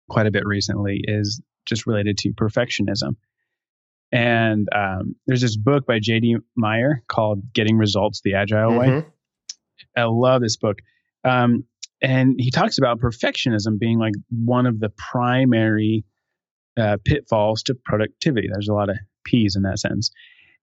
quite 0.09 0.27
a 0.27 0.31
bit 0.31 0.45
recently. 0.45 1.01
Is 1.03 1.41
just 1.65 1.87
related 1.87 2.17
to 2.19 2.31
perfectionism. 2.33 3.15
And 4.11 4.67
um, 4.75 5.15
there's 5.27 5.41
this 5.41 5.55
book 5.55 5.85
by 5.85 5.99
J.D. 5.99 6.37
Meier 6.55 7.03
called 7.07 7.53
"Getting 7.53 7.77
Results: 7.77 8.21
The 8.23 8.35
Agile 8.35 8.77
Way." 8.77 8.87
Mhm. 8.87 9.05
I 9.95 10.03
love 10.03 10.41
this 10.41 10.57
book. 10.57 10.77
Um, 11.23 11.65
and 12.01 12.35
he 12.37 12.49
talks 12.49 12.77
about 12.77 12.99
perfectionism 12.99 13.77
being 13.77 13.99
like 13.99 14.13
one 14.29 14.65
of 14.65 14.79
the 14.79 14.89
primary 14.89 16.05
uh, 16.77 16.97
pitfalls 17.03 17.63
to 17.63 17.75
productivity. 17.85 18.47
There's 18.51 18.69
a 18.69 18.73
lot 18.73 18.89
of 18.89 18.97
P's 19.25 19.55
in 19.55 19.63
that 19.63 19.79
sentence. 19.79 20.11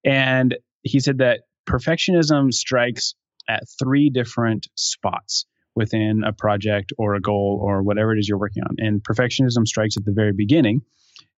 And 0.04 0.56
he 0.82 1.00
said 1.00 1.18
that 1.18 1.40
perfectionism 1.68 2.52
strikes 2.52 3.14
at 3.48 3.64
three 3.78 4.10
different 4.10 4.66
spots 4.76 5.46
within 5.76 6.24
a 6.26 6.32
project 6.32 6.92
or 6.98 7.14
a 7.14 7.20
goal 7.20 7.60
or 7.62 7.82
whatever 7.82 8.12
it 8.14 8.18
is 8.18 8.28
you're 8.28 8.38
working 8.38 8.64
on. 8.64 8.76
And 8.78 9.04
perfectionism 9.04 9.66
strikes 9.66 9.96
at 9.96 10.04
the 10.04 10.12
very 10.12 10.32
beginning 10.32 10.80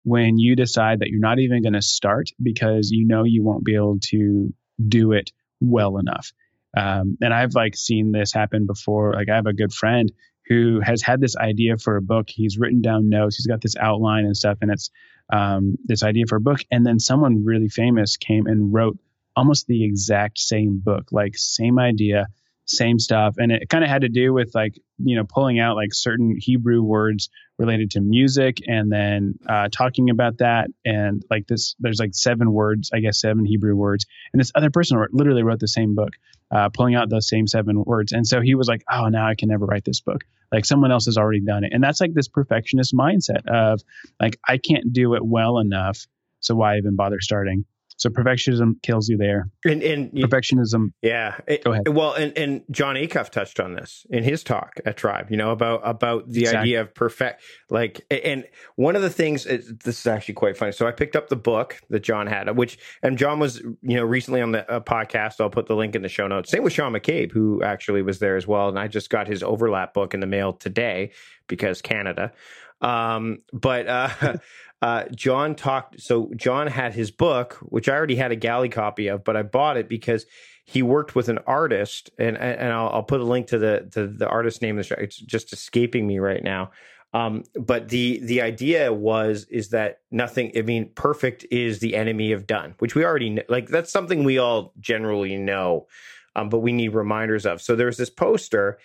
when 0.03 0.37
you 0.37 0.55
decide 0.55 0.99
that 0.99 1.09
you're 1.09 1.19
not 1.19 1.39
even 1.39 1.61
going 1.61 1.73
to 1.73 1.81
start 1.81 2.29
because 2.41 2.91
you 2.91 3.05
know 3.05 3.23
you 3.25 3.43
won't 3.43 3.65
be 3.65 3.75
able 3.75 3.97
to 3.99 4.53
do 4.87 5.11
it 5.11 5.31
well 5.59 5.97
enough. 5.97 6.31
Um, 6.77 7.17
and 7.21 7.33
I've 7.33 7.55
like 7.55 7.75
seen 7.75 8.11
this 8.11 8.31
happen 8.31 8.67
before. 8.67 9.13
Like 9.13 9.27
I 9.29 9.35
have 9.35 9.47
a 9.47 9.53
good 9.53 9.73
friend 9.73 10.11
who 10.47 10.79
has 10.81 11.01
had 11.01 11.19
this 11.19 11.35
idea 11.35 11.77
for 11.77 11.97
a 11.97 12.01
book. 12.01 12.29
He's 12.29 12.57
written 12.57 12.81
down 12.81 13.09
notes. 13.09 13.35
He's 13.35 13.47
got 13.47 13.61
this 13.61 13.75
outline 13.75 14.25
and 14.25 14.37
stuff, 14.37 14.59
and 14.61 14.71
it's 14.71 14.89
um, 15.33 15.77
this 15.85 16.03
idea 16.03 16.25
for 16.27 16.37
a 16.37 16.41
book. 16.41 16.61
And 16.71 16.85
then 16.85 16.99
someone 16.99 17.43
really 17.43 17.67
famous 17.67 18.15
came 18.15 18.45
and 18.45 18.73
wrote 18.73 18.97
almost 19.35 19.67
the 19.67 19.83
exact 19.83 20.39
same 20.39 20.79
book, 20.83 21.11
like 21.11 21.37
same 21.37 21.79
idea, 21.79 22.27
same 22.67 22.99
stuff. 22.99 23.35
And 23.37 23.51
it 23.51 23.69
kind 23.69 23.83
of 23.83 23.89
had 23.89 24.01
to 24.01 24.09
do 24.09 24.33
with 24.33 24.53
like 24.53 24.79
you 24.97 25.15
know 25.15 25.23
pulling 25.23 25.59
out 25.59 25.75
like 25.75 25.93
certain 25.93 26.35
Hebrew 26.37 26.81
words 26.81 27.29
related 27.57 27.91
to 27.91 28.01
music, 28.01 28.57
and 28.67 28.91
then 28.91 29.35
uh, 29.47 29.69
talking 29.71 30.09
about 30.09 30.37
that. 30.39 30.69
And 30.85 31.23
like 31.29 31.47
this, 31.47 31.75
there's 31.79 31.99
like 31.99 32.13
seven 32.13 32.53
words, 32.53 32.91
I 32.93 32.99
guess 32.99 33.19
seven 33.19 33.45
Hebrew 33.45 33.75
words. 33.75 34.05
And 34.31 34.39
this 34.39 34.51
other 34.53 34.69
person 34.69 35.03
literally 35.11 35.43
wrote 35.43 35.59
the 35.59 35.67
same 35.67 35.95
book 35.95 36.11
uh, 36.51 36.69
pulling 36.69 36.95
out 36.95 37.09
those 37.09 37.27
same 37.27 37.47
seven 37.47 37.83
words. 37.83 38.11
And 38.11 38.25
so 38.25 38.41
he 38.41 38.55
was 38.55 38.67
like, 38.67 38.83
oh, 38.91 39.07
now 39.09 39.27
I 39.27 39.35
can 39.35 39.49
never 39.49 39.65
write 39.65 39.85
this 39.85 40.01
book. 40.01 40.23
Like 40.51 40.65
someone 40.65 40.91
else 40.91 41.05
has 41.05 41.17
already 41.17 41.41
done 41.41 41.63
it. 41.63 41.73
And 41.73 41.83
that's 41.83 41.99
like 41.99 42.13
this 42.13 42.29
perfectionist 42.29 42.93
mindset 42.93 43.47
of 43.47 43.81
like, 44.19 44.39
I 44.47 44.57
can't 44.57 44.93
do 44.93 45.15
it 45.15 45.25
well 45.25 45.59
enough. 45.59 46.05
So 46.39 46.55
why 46.55 46.77
even 46.77 46.95
bother 46.95 47.19
starting? 47.19 47.65
So 47.97 48.09
perfectionism 48.09 48.81
kills 48.83 49.09
you 49.09 49.17
there. 49.17 49.49
And 49.65 49.81
and 49.83 50.11
Perfectionism. 50.11 50.93
Yeah. 51.01 51.37
It- 51.47 51.63
Go 51.63 51.73
ahead. 51.73 51.87
Well, 51.89 52.13
and, 52.13 52.37
and 52.37 52.61
Jon 52.71 52.95
Acuff 52.95 53.29
touched 53.31 53.59
on 53.59 53.73
this 53.73 54.05
in 54.09 54.23
his 54.23 54.43
talk 54.43 54.79
at 54.85 54.97
Tribe, 54.97 55.29
you 55.31 55.37
know, 55.37 55.51
about 55.51 55.81
about 55.83 56.29
the 56.29 56.41
Exactly. 56.41 56.59
idea 56.61 56.81
of 56.81 56.93
perfect 56.93 57.41
like 57.69 58.05
and 58.11 58.45
one 58.75 58.95
of 58.95 59.01
the 59.01 59.09
things 59.09 59.45
is, 59.45 59.73
this 59.83 59.99
is 59.99 60.07
actually 60.07 60.35
quite 60.35 60.55
funny. 60.55 60.71
So 60.71 60.87
I 60.87 60.91
picked 60.91 61.15
up 61.15 61.27
the 61.29 61.35
book 61.35 61.81
that 61.89 62.01
Jon 62.01 62.27
had, 62.27 62.55
which 62.55 62.77
and 63.03 63.17
John 63.17 63.39
was, 63.39 63.59
you 63.59 63.95
know, 63.97 64.03
recently 64.05 64.41
on 64.41 64.51
the 64.51 64.69
uh, 64.71 64.79
podcast. 64.79 65.41
I'll 65.41 65.49
put 65.49 65.65
the 65.65 65.75
link 65.75 65.95
in 65.95 66.03
the 66.03 66.09
show 66.09 66.27
notes. 66.27 66.51
Same 66.51 66.63
with 66.63 66.73
Sean 66.73 66.93
McCabe, 66.93 67.31
who 67.31 67.63
actually 67.63 68.03
was 68.03 68.19
there 68.19 68.35
as 68.37 68.45
well. 68.47 68.69
And 68.69 68.77
I 68.77 68.87
just 68.87 69.09
got 69.09 69.27
his 69.27 69.41
overlap 69.41 69.93
book 69.95 70.13
in 70.13 70.19
the 70.19 70.27
mail 70.27 70.53
today 70.53 71.11
because 71.47 71.81
Canada. 71.81 72.31
Um, 72.79 73.39
but 73.51 73.87
uh 73.87 74.09
uh, 74.81 75.05
Jon 75.15 75.55
talked. 75.55 76.01
So 76.01 76.31
Jon 76.35 76.67
had 76.67 76.93
his 76.93 77.11
book, 77.11 77.55
which 77.61 77.89
I 77.89 77.95
already 77.95 78.15
had 78.15 78.31
a 78.31 78.35
galley 78.35 78.69
copy 78.69 79.07
of, 79.07 79.23
but 79.23 79.35
I 79.35 79.43
bought 79.43 79.77
it 79.77 79.89
because 79.89 80.25
he 80.65 80.83
worked 80.83 81.15
with 81.15 81.29
an 81.29 81.39
artist, 81.47 82.11
and 82.19 82.37
and 82.37 82.73
I'll, 82.73 82.89
I'll 82.89 83.03
put 83.03 83.21
a 83.21 83.23
link 83.23 83.47
to 83.47 83.57
the 83.57 83.87
to 83.93 84.07
the 84.07 84.27
artist 84.27 84.61
name. 84.61 84.77
It's 84.77 85.17
just 85.17 85.53
escaping 85.53 86.05
me 86.05 86.19
right 86.19 86.43
now. 86.43 86.71
Um, 87.13 87.43
but 87.55 87.89
the 87.89 88.19
the 88.19 88.41
idea 88.41 88.93
was 88.93 89.45
is 89.49 89.69
that 89.69 90.01
nothing. 90.11 90.51
I 90.55 90.61
mean, 90.61 90.91
perfect 90.93 91.45
is 91.49 91.79
the 91.79 91.95
enemy 91.95 92.33
of 92.33 92.45
done, 92.45 92.75
which 92.79 92.95
we 92.95 93.05
already 93.05 93.29
know. 93.29 93.43
Like 93.47 93.69
that's 93.69 93.91
something 93.91 94.23
we 94.23 94.37
all 94.37 94.73
generally 94.79 95.37
know, 95.37 95.87
um, 96.35 96.49
but 96.49 96.59
we 96.59 96.73
need 96.73 96.89
reminders 96.89 97.45
of. 97.45 97.61
So 97.61 97.75
there's 97.75 97.97
this 97.97 98.09
poster, 98.09 98.77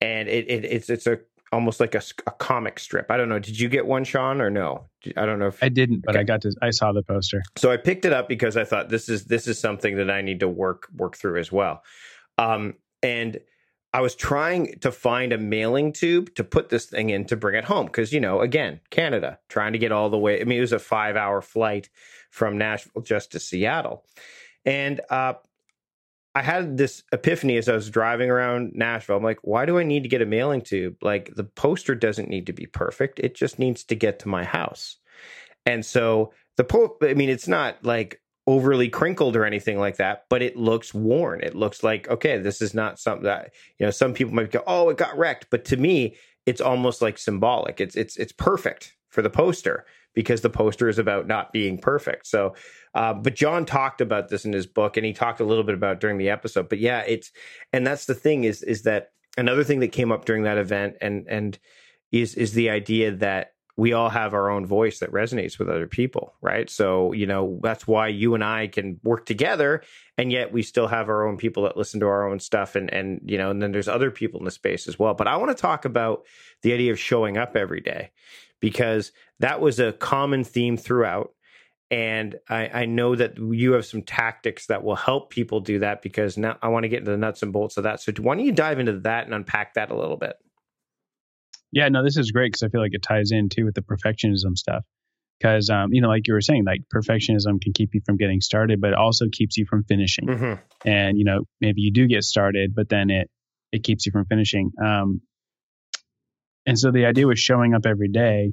and 0.00 0.28
it, 0.28 0.48
it 0.48 0.64
it's 0.66 0.90
it's 0.90 1.06
a 1.06 1.20
almost 1.52 1.80
like 1.80 1.94
a 1.94 2.02
comic 2.38 2.78
strip. 2.78 3.10
I 3.10 3.16
don't 3.16 3.28
know. 3.28 3.38
Did 3.38 3.58
you 3.58 3.68
get 3.68 3.86
one, 3.86 4.04
Shawn, 4.04 4.40
or 4.40 4.50
no? 4.50 4.86
I 5.16 5.26
don't 5.26 5.38
know 5.38 5.48
if 5.48 5.62
I 5.62 5.68
didn't, 5.68 6.00
but 6.04 6.14
Okay. 6.14 6.20
I 6.20 6.24
got 6.24 6.42
to, 6.42 6.54
I 6.62 6.70
saw 6.70 6.92
the 6.92 7.02
poster. 7.02 7.42
so 7.56 7.70
I 7.70 7.76
picked 7.76 8.04
it 8.04 8.12
up 8.12 8.28
because 8.28 8.56
I 8.56 8.64
thought 8.64 8.88
this 8.88 9.08
is 9.08 9.24
this 9.24 9.46
is 9.46 9.58
something 9.58 9.96
that 9.96 10.10
I 10.10 10.20
need 10.22 10.40
to 10.40 10.48
work 10.48 10.88
work 10.94 11.16
through 11.16 11.38
as 11.40 11.50
well. 11.50 11.82
Um, 12.38 12.74
and 13.02 13.38
I 13.92 14.00
was 14.02 14.14
trying 14.14 14.78
to 14.80 14.92
find 14.92 15.32
a 15.32 15.38
mailing 15.38 15.92
tube 15.92 16.34
to 16.36 16.44
put 16.44 16.68
this 16.68 16.86
thing 16.86 17.10
in 17.10 17.24
to 17.26 17.36
bring 17.36 17.56
it 17.56 17.64
home 17.64 17.86
because 17.86 18.12
you 18.12 18.20
know 18.20 18.40
again 18.40 18.80
Canada 18.90 19.38
trying 19.48 19.72
to 19.72 19.78
get 19.78 19.90
all 19.90 20.10
the 20.10 20.18
way. 20.18 20.40
I 20.40 20.44
mean 20.44 20.58
it 20.58 20.60
was 20.60 20.72
a 20.72 20.78
five 20.78 21.16
hour 21.16 21.40
flight 21.42 21.88
from 22.30 22.56
Nashville 22.58 23.02
just 23.02 23.32
to 23.32 23.40
Seattle, 23.40 24.04
and 24.64 25.00
uh, 25.10 25.34
I 26.40 26.42
had 26.42 26.78
this 26.78 27.02
epiphany 27.12 27.58
as 27.58 27.68
I 27.68 27.74
was 27.74 27.90
driving 27.90 28.30
around 28.30 28.72
Nashville. 28.74 29.18
I'm 29.18 29.22
like, 29.22 29.40
why 29.42 29.66
do 29.66 29.78
I 29.78 29.82
need 29.82 30.04
to 30.04 30.08
get 30.08 30.22
a 30.22 30.26
mailing 30.26 30.62
tube? 30.62 30.96
Like 31.02 31.34
the 31.34 31.44
poster 31.44 31.94
doesn't 31.94 32.30
need 32.30 32.46
to 32.46 32.54
be 32.54 32.64
perfect; 32.64 33.18
it 33.18 33.34
just 33.34 33.58
needs 33.58 33.84
to 33.84 33.94
get 33.94 34.20
to 34.20 34.28
my 34.28 34.44
house. 34.44 34.96
And 35.66 35.84
so 35.84 36.32
the 36.56 36.64
po 36.64 36.96
I 37.02 37.12
mean, 37.12 37.28
it's 37.28 37.46
not 37.46 37.84
like 37.84 38.22
overly 38.46 38.88
crinkled 38.88 39.36
or 39.36 39.44
anything 39.44 39.78
like 39.78 39.98
that, 39.98 40.24
but 40.30 40.40
it 40.40 40.56
looks 40.56 40.94
worn. 40.94 41.42
It 41.42 41.54
looks 41.54 41.82
like, 41.82 42.08
okay, 42.08 42.38
this 42.38 42.62
is 42.62 42.72
not 42.72 42.98
something 42.98 43.26
uh, 43.26 43.34
that, 43.34 43.52
you 43.78 43.84
know, 43.84 43.90
some 43.90 44.14
people 44.14 44.32
might 44.32 44.50
go, 44.50 44.62
oh, 44.66 44.88
it 44.88 44.96
got 44.96 45.18
wrecked. 45.18 45.48
But 45.50 45.66
to 45.66 45.76
me, 45.76 46.16
it's 46.46 46.62
almost 46.62 47.02
like 47.02 47.18
symbolic. 47.18 47.82
It's 47.82 47.96
it's 47.96 48.16
it's 48.16 48.32
perfect 48.32 48.96
for 49.10 49.20
the 49.20 49.28
poster 49.28 49.84
because 50.14 50.40
the 50.40 50.50
poster 50.50 50.88
is 50.88 50.98
about 50.98 51.26
not 51.26 51.52
being 51.52 51.78
perfect. 51.78 52.26
So 52.26 52.54
uh, 52.94 53.14
but 53.14 53.34
Jon 53.36 53.64
talked 53.64 54.00
about 54.00 54.28
this 54.28 54.44
in 54.44 54.52
his 54.52 54.66
book 54.66 54.96
and 54.96 55.06
he 55.06 55.12
talked 55.12 55.40
a 55.40 55.44
little 55.44 55.64
bit 55.64 55.74
about 55.74 56.00
during 56.00 56.18
the 56.18 56.30
episode. 56.30 56.68
But 56.68 56.80
yeah, 56.80 57.00
it's 57.00 57.30
and 57.72 57.86
that's 57.86 58.06
the 58.06 58.14
thing 58.14 58.44
is 58.44 58.62
is 58.62 58.82
that 58.82 59.08
another 59.36 59.64
thing 59.64 59.80
that 59.80 59.92
came 59.92 60.10
up 60.12 60.24
during 60.24 60.42
that 60.44 60.58
event 60.58 60.96
and 61.00 61.26
and 61.28 61.58
is 62.12 62.34
is 62.34 62.52
the 62.52 62.70
idea 62.70 63.12
that 63.12 63.52
we 63.80 63.94
all 63.94 64.10
have 64.10 64.34
our 64.34 64.50
own 64.50 64.66
voice 64.66 64.98
that 64.98 65.10
resonates 65.10 65.58
with 65.58 65.70
other 65.70 65.86
people, 65.86 66.34
right? 66.42 66.68
So, 66.68 67.14
you 67.14 67.26
know, 67.26 67.58
that's 67.62 67.86
why 67.86 68.08
you 68.08 68.34
and 68.34 68.44
I 68.44 68.66
can 68.66 69.00
work 69.02 69.24
together 69.24 69.82
and 70.18 70.30
yet 70.30 70.52
we 70.52 70.60
still 70.60 70.86
have 70.86 71.08
our 71.08 71.26
own 71.26 71.38
people 71.38 71.62
that 71.62 71.78
listen 71.78 71.98
to 72.00 72.06
our 72.06 72.28
own 72.28 72.40
stuff 72.40 72.76
and 72.76 72.92
and 72.92 73.22
you 73.24 73.38
know, 73.38 73.50
and 73.50 73.62
then 73.62 73.72
there's 73.72 73.88
other 73.88 74.10
people 74.10 74.38
in 74.38 74.44
the 74.44 74.50
space 74.50 74.86
as 74.86 74.98
well. 74.98 75.14
But 75.14 75.28
I 75.28 75.38
want 75.38 75.56
to 75.56 75.62
talk 75.62 75.86
about 75.86 76.26
the 76.60 76.74
idea 76.74 76.92
of 76.92 76.98
showing 76.98 77.38
up 77.38 77.56
every 77.56 77.80
day 77.80 78.10
because 78.60 79.12
that 79.38 79.62
was 79.62 79.80
a 79.80 79.94
common 79.94 80.44
theme 80.44 80.76
throughout. 80.76 81.32
And 81.90 82.38
I, 82.50 82.82
I 82.82 82.84
know 82.84 83.16
that 83.16 83.38
you 83.38 83.72
have 83.72 83.86
some 83.86 84.02
tactics 84.02 84.66
that 84.66 84.84
will 84.84 84.94
help 84.94 85.30
people 85.30 85.60
do 85.60 85.78
that 85.78 86.02
because 86.02 86.36
now 86.36 86.58
I 86.60 86.68
want 86.68 86.84
to 86.84 86.90
get 86.90 86.98
into 86.98 87.12
the 87.12 87.16
nuts 87.16 87.42
and 87.42 87.50
bolts 87.50 87.78
of 87.78 87.84
that. 87.84 88.02
So 88.02 88.12
why 88.20 88.34
don't 88.34 88.44
you 88.44 88.52
dive 88.52 88.78
into 88.78 89.00
that 89.00 89.24
and 89.24 89.32
unpack 89.32 89.72
that 89.74 89.90
a 89.90 89.96
little 89.96 90.18
bit? 90.18 90.36
Yeah, 91.72 91.88
no, 91.88 92.02
this 92.02 92.16
is 92.16 92.30
great 92.32 92.52
because 92.52 92.62
I 92.62 92.68
feel 92.68 92.80
like 92.80 92.94
it 92.94 93.02
ties 93.02 93.30
in 93.30 93.48
too 93.48 93.64
with 93.64 93.74
the 93.74 93.82
perfectionism 93.82 94.56
stuff. 94.56 94.84
Because, 95.38 95.70
um, 95.70 95.92
you 95.92 96.02
know, 96.02 96.08
like 96.08 96.26
you 96.26 96.34
were 96.34 96.42
saying, 96.42 96.64
like 96.66 96.82
perfectionism 96.94 97.62
can 97.62 97.72
keep 97.72 97.94
you 97.94 98.02
from 98.04 98.16
getting 98.18 98.40
started, 98.42 98.80
but 98.80 98.90
it 98.90 98.96
also 98.96 99.26
keeps 99.32 99.56
you 99.56 99.64
from 99.68 99.84
finishing. 99.84 100.26
Mm-hmm. 100.26 100.88
and 100.88 101.18
you 101.18 101.24
know 101.24 101.44
maybe 101.60 101.80
you 101.82 101.92
do 101.92 102.06
get 102.06 102.24
started 102.24 102.74
but 102.74 102.88
then 102.88 103.10
it 103.10 103.30
it 103.72 103.84
keeps 103.84 104.06
you 104.06 104.12
from 104.12 104.24
finishing 104.26 104.72
um 104.82 105.20
and 106.66 106.78
so 106.78 106.90
the 106.90 107.06
idea 107.06 107.26
with 107.26 107.38
showing 107.38 107.74
up 107.74 107.86
every 107.86 108.08
day 108.08 108.52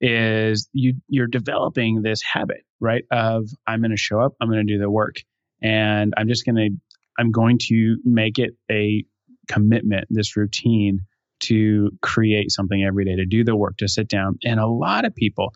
is 0.00 0.68
you 0.72 0.94
you're 1.08 1.26
developing 1.26 2.02
this 2.02 2.22
habit, 2.22 2.64
right? 2.80 3.04
Of 3.10 3.48
I'm 3.66 3.80
going 3.80 3.90
to 3.90 3.96
show 3.96 4.20
up, 4.20 4.32
I'm 4.40 4.48
going 4.48 4.66
to 4.66 4.72
do 4.72 4.78
the 4.78 4.90
work, 4.90 5.16
and 5.62 6.14
I'm 6.16 6.28
just 6.28 6.44
going 6.44 6.56
to 6.56 6.70
I'm 7.18 7.30
going 7.30 7.58
to 7.68 7.98
make 8.04 8.38
it 8.38 8.50
a 8.70 9.04
commitment, 9.48 10.06
this 10.10 10.36
routine 10.36 11.00
to 11.40 11.90
create 12.02 12.50
something 12.50 12.82
every 12.82 13.04
day, 13.04 13.16
to 13.16 13.26
do 13.26 13.44
the 13.44 13.56
work, 13.56 13.76
to 13.78 13.88
sit 13.88 14.08
down. 14.08 14.38
And 14.44 14.60
a 14.60 14.66
lot 14.66 15.04
of 15.04 15.14
people, 15.14 15.52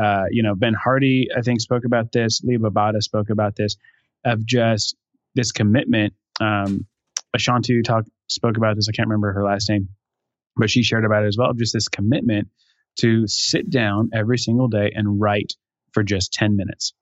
uh, 0.00 0.24
you 0.30 0.42
know, 0.42 0.54
Ben 0.54 0.74
Hardy, 0.74 1.28
I 1.36 1.42
think, 1.42 1.60
spoke 1.60 1.84
about 1.84 2.12
this. 2.12 2.42
Leo 2.42 2.58
Babauta 2.58 3.02
spoke 3.02 3.30
about 3.30 3.56
this, 3.56 3.76
of 4.24 4.44
just 4.44 4.96
this 5.34 5.52
commitment. 5.52 6.14
Um, 6.40 6.86
Ashantu 7.36 7.84
talk, 7.84 8.04
spoke 8.28 8.56
about 8.56 8.76
this. 8.76 8.88
I 8.88 8.92
can't 8.92 9.08
remember 9.08 9.32
her 9.32 9.44
last 9.44 9.68
name, 9.68 9.88
but 10.56 10.70
she 10.70 10.82
shared 10.82 11.04
about 11.04 11.24
it 11.24 11.28
as 11.28 11.36
well. 11.38 11.52
Just 11.52 11.72
this 11.72 11.88
commitment 11.88 12.48
to 12.98 13.26
sit 13.26 13.70
down 13.70 14.10
every 14.12 14.38
single 14.38 14.68
day 14.68 14.92
and 14.94 15.20
write 15.20 15.54
for 15.92 16.02
just 16.02 16.32
10 16.32 16.56
minutes. 16.56 16.94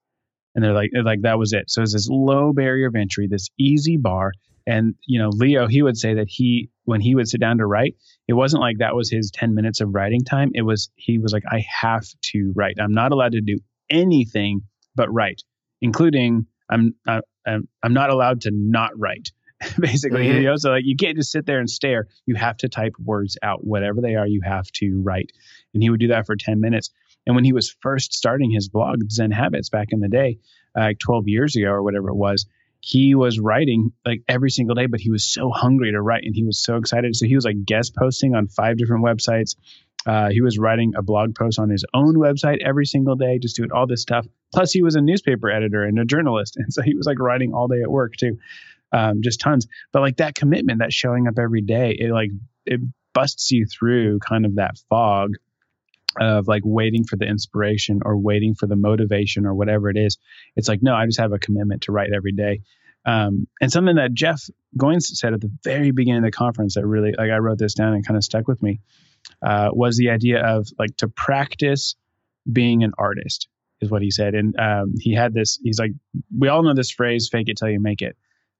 And 0.55 0.63
they're 0.63 0.73
like, 0.73 0.89
they're 0.91 1.03
like 1.03 1.21
that 1.21 1.37
was 1.37 1.53
it. 1.53 1.69
So 1.69 1.81
it's 1.81 1.93
this 1.93 2.07
low 2.09 2.53
barrier 2.53 2.87
of 2.87 2.95
entry, 2.95 3.27
this 3.27 3.49
easy 3.59 3.97
bar. 3.97 4.31
And, 4.67 4.95
you 5.05 5.17
know, 5.17 5.29
Leo, 5.29 5.65
he 5.65 5.81
would 5.81 5.97
say 5.97 6.15
that 6.15 6.27
he, 6.27 6.69
when 6.83 6.99
he 6.99 7.15
would 7.15 7.29
sit 7.29 7.39
down 7.39 7.59
to 7.59 7.65
write, 7.65 7.95
it 8.27 8.33
wasn't 8.33 8.61
like 8.61 8.79
that 8.79 8.95
was 8.95 9.09
his 9.09 9.31
10 9.31 9.55
minutes 9.55 9.79
of 9.79 9.93
writing 9.93 10.25
time. 10.25 10.51
It 10.53 10.63
was, 10.63 10.89
he 10.95 11.19
was 11.19 11.31
like, 11.31 11.43
I 11.49 11.65
have 11.81 12.05
to 12.33 12.51
write. 12.53 12.75
I'm 12.79 12.93
not 12.93 13.13
allowed 13.13 13.31
to 13.31 13.41
do 13.41 13.57
anything 13.89 14.63
but 14.93 15.11
write, 15.11 15.41
including 15.81 16.47
I'm, 16.69 16.95
uh, 17.07 17.21
I'm, 17.47 17.69
I'm 17.81 17.93
not 17.93 18.09
allowed 18.09 18.41
to 18.41 18.51
not 18.53 18.91
write. 18.99 19.31
basically. 19.79 20.27
Mm-hmm. 20.27 20.37
You 20.37 20.43
know, 20.43 20.55
so 20.57 20.71
like 20.71 20.83
you 20.85 20.95
can't 20.95 21.17
just 21.17 21.31
sit 21.31 21.47
there 21.47 21.59
and 21.59 21.69
stare. 21.69 22.07
You 22.27 22.35
have 22.35 22.57
to 22.57 22.69
type 22.69 22.93
words 23.03 23.37
out, 23.41 23.65
whatever 23.65 24.01
they 24.01 24.13
are. 24.13 24.27
You 24.27 24.41
have 24.43 24.71
to 24.73 25.01
write, 25.01 25.31
and 25.73 25.81
he 25.81 25.89
would 25.89 25.99
do 25.99 26.09
that 26.09 26.27
for 26.27 26.35
ten 26.35 26.59
minutes. 26.59 26.91
And 27.25 27.35
when 27.35 27.43
he 27.43 27.53
was 27.53 27.75
first 27.81 28.13
starting 28.13 28.51
his 28.51 28.69
blog, 28.69 28.99
Zen 29.09 29.31
Habits, 29.31 29.69
back 29.69 29.87
in 29.91 29.99
the 29.99 30.09
day, 30.09 30.37
uh, 30.77 30.81
like 30.81 30.99
twelve 30.99 31.27
years 31.27 31.55
ago 31.55 31.69
or 31.69 31.81
whatever 31.81 32.09
it 32.09 32.15
was, 32.15 32.45
he 32.87 33.15
was 33.15 33.37
writing 33.37 33.91
like 34.05 34.21
every 34.29 34.49
single 34.49 34.73
day. 34.73 34.85
But 34.85 35.01
he 35.01 35.09
was 35.09 35.25
so 35.25 35.49
hungry 35.49 35.91
to 35.91 36.01
write, 36.01 36.23
and 36.23 36.33
he 36.33 36.45
was 36.45 36.63
so 36.63 36.77
excited. 36.77 37.15
So 37.15 37.25
he 37.25 37.35
was 37.35 37.43
like 37.43 37.65
guest 37.65 37.93
posting 37.95 38.33
on 38.33 38.47
five 38.47 38.77
different 38.77 39.03
websites. 39.03 39.55
Uh, 40.05 40.29
he 40.29 40.39
was 40.39 40.57
writing 40.57 40.93
a 40.95 41.01
blog 41.01 41.35
post 41.35 41.59
on 41.59 41.69
his 41.69 41.83
own 41.93 42.15
website 42.15 42.59
every 42.65 42.85
single 42.85 43.15
day, 43.15 43.39
just 43.39 43.57
doing 43.57 43.71
all 43.73 43.87
this 43.87 44.01
stuff. 44.01 44.25
Plus, 44.53 44.71
he 44.71 44.81
was 44.81 44.95
a 44.95 45.01
newspaper 45.01 45.51
editor 45.51 45.83
and 45.83 45.99
a 45.99 46.05
journalist, 46.05 46.55
and 46.57 46.71
so 46.71 46.81
he 46.81 46.95
was 46.95 47.05
like 47.05 47.19
writing 47.19 47.53
all 47.53 47.67
day 47.67 47.81
at 47.81 47.91
work 47.91 48.15
too 48.15 48.37
um, 48.91 49.21
just 49.21 49.39
tons. 49.39 49.67
But 49.91 50.01
like 50.01 50.17
that 50.17 50.35
commitment, 50.35 50.79
that 50.79 50.93
showing 50.93 51.27
up 51.27 51.37
every 51.39 51.61
day, 51.61 51.95
it 51.99 52.11
like 52.11 52.31
it 52.65 52.81
busts 53.13 53.51
you 53.51 53.65
through 53.65 54.19
kind 54.19 54.45
of 54.45 54.55
that 54.55 54.77
fog 54.89 55.31
of 56.19 56.47
like 56.47 56.63
waiting 56.65 57.03
for 57.03 57.15
the 57.15 57.25
inspiration 57.25 57.99
or 58.03 58.17
waiting 58.17 58.55
for 58.55 58.67
the 58.67 58.75
motivation 58.75 59.45
or 59.45 59.53
whatever 59.53 59.89
it 59.89 59.97
is. 59.97 60.17
It's 60.55 60.67
like, 60.67 60.81
no, 60.81 60.95
I 60.95 61.05
just 61.05 61.19
have 61.19 61.33
a 61.33 61.39
commitment 61.39 61.83
to 61.83 61.91
write 61.91 62.09
every 62.15 62.31
day. 62.31 62.61
Um, 63.05 63.47
and 63.61 63.71
something 63.71 63.95
that 63.95 64.13
Jeff 64.13 64.41
Goins 64.77 65.03
said 65.03 65.33
at 65.33 65.41
the 65.41 65.51
very 65.63 65.91
beginning 65.91 66.23
of 66.23 66.31
the 66.31 66.31
conference 66.31 66.75
that 66.75 66.85
really, 66.85 67.13
like, 67.17 67.31
I 67.31 67.37
wrote 67.37 67.57
this 67.57 67.73
down 67.73 67.93
and 67.93 68.05
kind 68.05 68.17
of 68.17 68.23
stuck 68.23 68.47
with 68.47 68.61
me, 68.61 68.81
uh, 69.45 69.69
was 69.71 69.97
the 69.97 70.09
idea 70.09 70.43
of 70.43 70.67
like 70.77 70.95
to 70.97 71.07
practice 71.07 71.95
being 72.51 72.83
an 72.83 72.91
artist, 72.97 73.47
is 73.81 73.89
what 73.89 74.01
he 74.01 74.11
said. 74.11 74.33
And 74.33 74.55
um, 74.59 74.95
he 74.99 75.13
had 75.13 75.33
this, 75.33 75.59
he's 75.63 75.79
like, 75.79 75.91
we 76.37 76.47
all 76.47 76.63
know 76.63 76.73
this 76.73 76.91
phrase, 76.91 77.29
fake 77.31 77.47
it 77.47 77.57
till 77.57 77.69
you 77.69 77.79
make 77.79 78.01
it. 78.01 78.17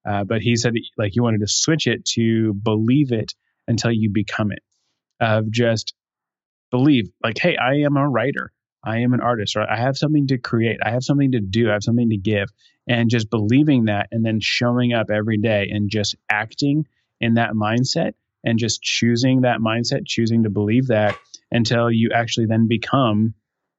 Uh, 0.08 0.24
but 0.24 0.42
he 0.42 0.56
said 0.56 0.74
like 0.98 1.12
he 1.14 1.20
wanted 1.20 1.42
to 1.42 1.48
switch 1.48 1.88
it 1.88 2.06
to 2.06 2.54
believe 2.54 3.12
it 3.12 3.34
until 3.68 3.92
you 3.92 4.10
become 4.10 4.52
it. 4.52 4.60
Of 5.20 5.52
just 5.52 5.96
believe 6.72 7.10
like, 7.24 7.38
hey, 7.40 7.58
I 7.58 7.76
am 7.86 7.98
a 7.98 8.08
writer. 8.08 8.52
I 8.84 9.00
am 9.00 9.14
an 9.14 9.22
artist, 9.22 9.58
I 9.58 9.76
have 9.76 9.98
something 9.98 10.28
to 10.28 10.38
create. 10.38 10.78
I 10.84 10.92
have 10.92 11.04
something 11.04 11.34
to 11.34 11.42
do. 11.42 11.70
I 11.70 11.74
have 11.74 11.84
something 11.84 12.10
to 12.10 12.18
give. 12.18 12.48
And 12.88 13.10
just 13.10 13.30
believing 13.30 13.86
that 13.86 14.08
and 14.12 14.26
then 14.26 14.40
showing 14.42 14.94
up 14.94 15.10
every 15.12 15.38
day 15.38 15.68
and 15.72 15.90
just 15.90 16.16
acting 16.30 16.86
in 17.20 17.34
that 17.34 17.52
mindset 17.52 18.14
and 18.46 18.58
just 18.58 18.82
choosing 18.82 19.42
that 19.42 19.60
mindset, 19.60 20.06
choosing 20.06 20.44
to 20.44 20.50
believe 20.50 20.88
that 20.88 21.18
until 21.52 21.92
you 21.92 22.12
actually 22.14 22.46
then 22.46 22.68
become 22.68 23.34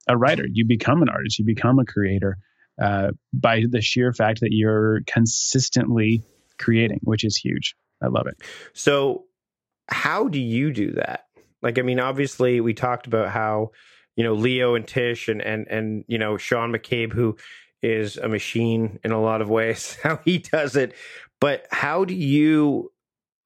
a 0.07 0.15
writer. 0.15 0.45
You 0.51 0.65
become 0.65 1.01
an 1.01 1.09
artist. 1.09 1.39
You 1.39 1.45
become 1.45 1.79
a 1.79 1.85
creator 1.85 2.37
uh, 2.79 3.11
by 3.33 3.63
the 3.69 3.81
sheer 3.81 4.13
fact 4.13 4.41
that 4.41 4.51
you're 4.51 5.01
consistently 5.07 6.23
creating, 6.59 6.99
which 7.03 7.23
is 7.23 7.35
huge. 7.35 7.75
I 8.01 8.07
love 8.07 8.27
it. 8.27 8.35
So, 8.73 9.25
how 9.87 10.27
do 10.27 10.39
you 10.39 10.71
do 10.71 10.91
that? 10.93 11.25
Like, 11.61 11.77
I 11.77 11.81
mean, 11.81 11.99
obviously, 11.99 12.61
we 12.61 12.73
talked 12.73 13.07
about 13.07 13.29
how 13.29 13.71
you 14.15 14.23
know 14.23 14.33
Leo 14.33 14.75
and 14.75 14.85
Tsh 14.85 15.29
and 15.29 15.41
and 15.41 15.67
and 15.67 16.05
you 16.07 16.17
know 16.17 16.37
Sean 16.37 16.71
McCabe, 16.71 17.13
who 17.13 17.37
is 17.81 18.17
a 18.17 18.27
machine 18.27 18.99
in 19.03 19.11
a 19.11 19.21
lot 19.21 19.41
of 19.41 19.49
ways, 19.49 19.97
how 20.03 20.19
he 20.25 20.39
does 20.39 20.75
it. 20.75 20.93
But 21.39 21.67
how 21.71 22.05
do 22.05 22.13
you 22.13 22.91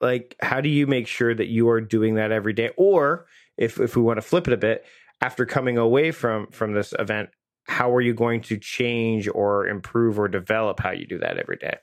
like? 0.02 0.36
How 0.41 0.62
do 0.62 0.69
you 0.69 0.88
make 0.88 1.08
sure 1.08 1.34
that 1.34 1.47
you 1.47 1.69
are 1.69 1.82
doing 1.82 2.15
that 2.15 2.32
every 2.32 2.54
day? 2.54 2.71
Or 2.78 3.26
if 3.58 3.80
if 3.80 3.95
we 3.95 4.02
want 4.02 4.17
to 4.17 4.21
flip 4.21 4.47
it 4.47 4.54
a 4.54 4.58
bit, 4.58 4.86
after 5.21 5.45
coming 5.45 5.78
away 5.78 6.12
from 6.12 6.47
from 6.47 6.73
this 6.73 6.93
event, 6.97 7.30
how 7.65 7.93
are 7.93 8.02
you 8.02 8.13
going 8.13 8.41
to 8.41 8.58
change 8.58 9.28
or 9.28 9.67
improve 9.67 10.19
or 10.19 10.28
develop 10.28 10.80
how 10.80 10.91
you 10.91 11.08
do 11.08 11.19
that 11.19 11.38
every 11.38 11.58
day? 11.58 11.78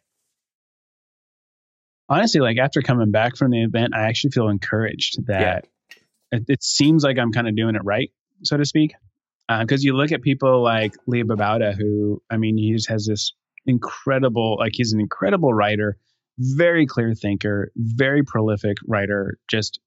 Honestly, 2.08 2.40
like 2.40 2.58
after 2.58 2.82
coming 2.82 3.12
back 3.12 3.36
from 3.36 3.52
the 3.52 3.62
event, 3.62 3.94
I 3.94 4.08
actually 4.08 4.32
feel 4.32 4.48
encouraged 4.48 5.26
that 5.26 5.40
yeah. 5.40 5.70
It, 6.32 6.44
it, 6.48 6.62
seems 6.62 7.02
like 7.02 7.18
I'm 7.18 7.32
kind 7.32 7.48
of 7.48 7.56
doing 7.56 7.74
it 7.74 7.82
right, 7.84 8.10
so 8.42 8.56
to 8.56 8.64
speak. 8.64 8.94
Because 9.48 9.80
uh, 9.80 9.86
you 9.86 9.96
look 9.96 10.12
at 10.12 10.22
people 10.22 10.62
like 10.62 10.94
Leo 11.06 11.24
Babauta, 11.24 11.74
who, 11.76 12.22
I 12.30 12.36
mean, 12.36 12.56
he 12.56 12.72
just 12.72 12.88
has 12.88 13.06
this 13.06 13.32
incredible, 13.66 14.56
like 14.58 14.72
he's 14.74 14.92
an 14.92 15.00
incredible 15.00 15.52
writer, 15.52 15.98
very 16.38 16.86
clear 16.86 17.14
thinker, 17.14 17.72
very 17.76 18.22
prolific 18.22 18.76
writer, 18.86 19.38
just 19.48 19.80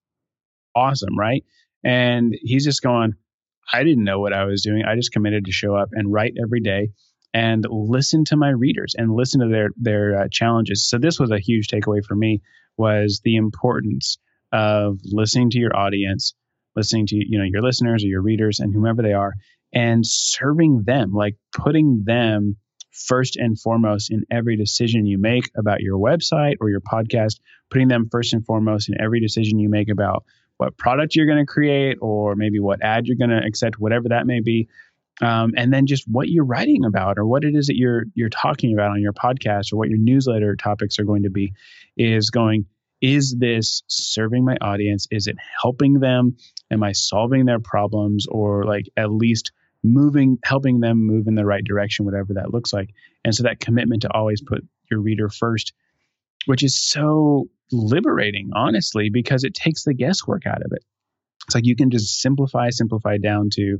awesome, 0.76 1.18
right? 1.18 1.44
And 1.84 2.36
he's 2.42 2.66
just 2.66 2.82
going, 2.82 3.14
I 3.72 3.84
didn't 3.84 4.04
know 4.04 4.20
what 4.20 4.34
I 4.34 4.46
was 4.46 4.64
doing. 4.64 4.84
I 4.86 4.96
just 4.96 5.14
committed 5.14 5.46
to 5.46 5.52
show 5.52 5.76
up 5.76 5.90
and 5.94 6.12
write 6.12 6.34
every 6.42 6.60
day 6.60 6.90
and 7.34 7.66
listen 7.70 8.26
to 8.26 8.36
my 8.36 8.50
readers 8.50 8.96
and 8.98 9.16
listen 9.16 9.42
to 9.42 9.48
their 9.48 9.70
their 9.78 10.22
uh, 10.22 10.28
challenges. 10.32 10.88
So 10.88 10.98
this 10.98 11.20
was 11.20 11.32
a 11.32 11.40
huge 11.40 11.68
takeaway 11.68 12.04
for 12.04 12.16
me 12.16 12.42
was 12.78 13.22
the 13.24 13.36
importance 13.36 14.18
of 14.54 15.00
listening 15.04 15.50
to 15.50 15.60
your 15.60 15.76
audience, 15.76 16.34
listening 16.76 17.08
to 17.08 17.16
you 17.16 17.38
know 17.38 17.44
your 17.44 17.62
listeners 17.62 18.06
or 18.06 18.08
your 18.08 18.22
readers 18.22 18.60
and 18.62 18.74
whomever 18.74 19.02
they 19.02 19.14
are 19.14 19.34
and 19.74 20.06
serving 20.06 20.84
them, 20.86 21.12
like 21.12 21.36
putting 21.52 22.04
them 22.06 22.56
first 22.92 23.36
and 23.36 23.60
foremost 23.60 24.12
in 24.12 24.24
every 24.32 24.56
decision 24.56 25.06
you 25.06 25.18
make 25.18 25.50
about 25.58 25.82
your 25.82 25.98
website 25.98 26.56
or 26.62 26.70
your 26.70 26.80
podcast, 26.80 27.40
putting 27.72 27.88
them 27.88 28.08
first 28.12 28.34
and 28.34 28.46
foremost 28.46 28.88
in 28.88 29.02
every 29.02 29.20
decision 29.20 29.58
you 29.58 29.68
make 29.68 29.90
about 29.90 30.24
what 30.58 30.78
product 30.78 31.16
you're 31.16 31.26
going 31.26 31.44
to 31.44 31.52
create 31.52 31.98
or 32.02 32.36
maybe 32.36 32.60
what 32.60 32.84
ad 32.84 33.08
you're 33.08 33.18
going 33.18 33.32
to 33.32 33.46
accept, 33.46 33.80
whatever 33.80 34.10
that 34.10 34.28
may 34.28 34.40
be. 34.40 34.70
Um, 35.22 35.54
and 35.58 35.74
then 35.74 35.86
just 35.86 36.06
what 36.08 36.30
you're 36.30 36.46
writing 36.46 36.86
about 36.86 37.18
or 37.18 37.26
what 37.26 37.44
it 37.44 37.56
is 37.56 37.68
that 37.68 37.76
you're 37.78 38.06
you're 38.16 38.30
talking 38.30 38.74
about 38.74 38.92
on 38.92 39.02
your 39.02 39.14
podcast 39.14 39.72
or 39.72 39.78
what 39.78 39.90
your 39.90 40.00
newsletter 40.00 40.56
topics 40.56 40.98
are 41.00 41.04
going 41.04 41.24
to 41.24 41.30
be 41.30 41.54
is 41.98 42.30
going 42.30 42.66
is 43.04 43.36
this 43.38 43.84
serving 43.88 44.44
my 44.44 44.58
audience? 44.62 45.08
Is 45.12 45.28
it 45.28 45.36
helping 45.62 46.00
them? 46.00 46.38
Am 46.72 46.82
i 46.82 46.94
solving 46.94 47.46
their 47.46 47.60
problems 47.60 48.26
or 48.28 48.64
like 48.66 48.86
at 48.98 49.12
least 49.12 49.52
moving 49.84 50.40
helping 50.44 50.80
them 50.80 51.06
move 51.06 51.28
in 51.28 51.36
the 51.36 51.46
right 51.46 51.64
direction 51.64 52.06
whatever 52.06 52.34
that 52.34 52.52
looks 52.52 52.74
like? 52.74 52.90
And 53.24 53.36
so 53.36 53.44
that 53.44 53.60
commitment 53.60 54.02
to 54.02 54.12
always 54.12 54.42
put 54.42 54.66
your 54.90 55.02
reader 55.02 55.30
first 55.30 55.74
which 56.46 56.64
is 56.64 56.82
so 56.82 57.46
liberating, 57.72 58.50
honestly, 58.54 59.10
because 59.12 59.44
it 59.44 59.54
takes 59.54 59.84
the 59.84 59.94
guesswork 59.94 60.46
out 60.46 60.62
of 60.64 60.72
it. 60.72 60.84
It's 61.48 61.56
like 61.56 61.66
you 61.66 61.76
can 61.76 61.90
just 61.90 62.22
simplify, 62.22 62.70
simplify 62.70 63.18
down 63.18 63.50
to, 63.54 63.80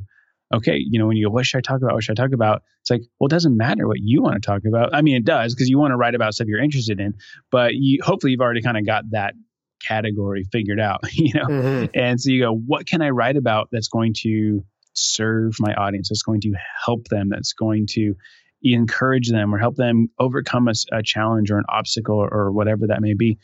okay, 0.52 0.76
you 0.78 0.98
know, 0.98 1.06
when 1.06 1.16
you 1.16 1.26
go, 1.26 1.32
what 1.32 1.46
should 1.46 1.58
I 1.58 1.60
talk 1.60 1.82
about? 1.82 1.94
What 1.94 2.02
should 2.02 2.18
I 2.18 2.22
talk 2.22 2.34
about? 2.34 2.62
It's 2.82 2.90
like, 2.90 3.02
well, 3.18 3.26
it 3.26 3.30
doesn't 3.30 3.56
matter 3.56 3.86
what 3.86 3.98
you 4.00 4.22
want 4.22 4.34
to 4.34 4.46
talk 4.46 4.62
about. 4.66 4.94
I 4.94 5.02
mean, 5.02 5.16
it 5.16 5.24
does 5.24 5.54
because 5.54 5.68
you 5.68 5.78
want 5.78 5.92
to 5.92 5.96
write 5.96 6.14
about 6.14 6.34
stuff 6.34 6.48
you're 6.48 6.62
interested 6.62 7.00
in, 7.00 7.14
but 7.50 7.74
you 7.74 8.00
hopefully 8.02 8.32
you've 8.32 8.40
already 8.40 8.62
kind 8.62 8.76
of 8.76 8.86
got 8.86 9.04
that 9.10 9.34
category 9.82 10.44
figured 10.52 10.80
out, 10.80 11.00
you 11.12 11.32
know? 11.34 11.46
Mm-hmm. 11.46 11.86
And 11.94 12.20
so 12.20 12.30
you 12.30 12.42
go, 12.42 12.54
what 12.54 12.86
can 12.86 13.02
I 13.02 13.10
write 13.10 13.36
about 13.36 13.68
that's 13.72 13.88
going 13.88 14.14
to 14.22 14.64
serve 14.94 15.56
my 15.58 15.74
audience, 15.74 16.08
that's 16.08 16.22
going 16.22 16.40
to 16.42 16.54
help 16.84 17.08
them, 17.08 17.28
that's 17.30 17.52
going 17.52 17.86
to 17.90 18.14
encourage 18.62 19.30
them 19.30 19.54
or 19.54 19.58
help 19.58 19.76
them 19.76 20.08
overcome 20.18 20.68
a, 20.68 20.72
a 20.92 21.02
challenge 21.02 21.50
or 21.50 21.58
an 21.58 21.64
obstacle 21.68 22.16
or, 22.16 22.32
or, 22.32 22.52
whatever 22.52 22.86
that 22.86 23.02
may 23.02 23.14
be 23.14 23.38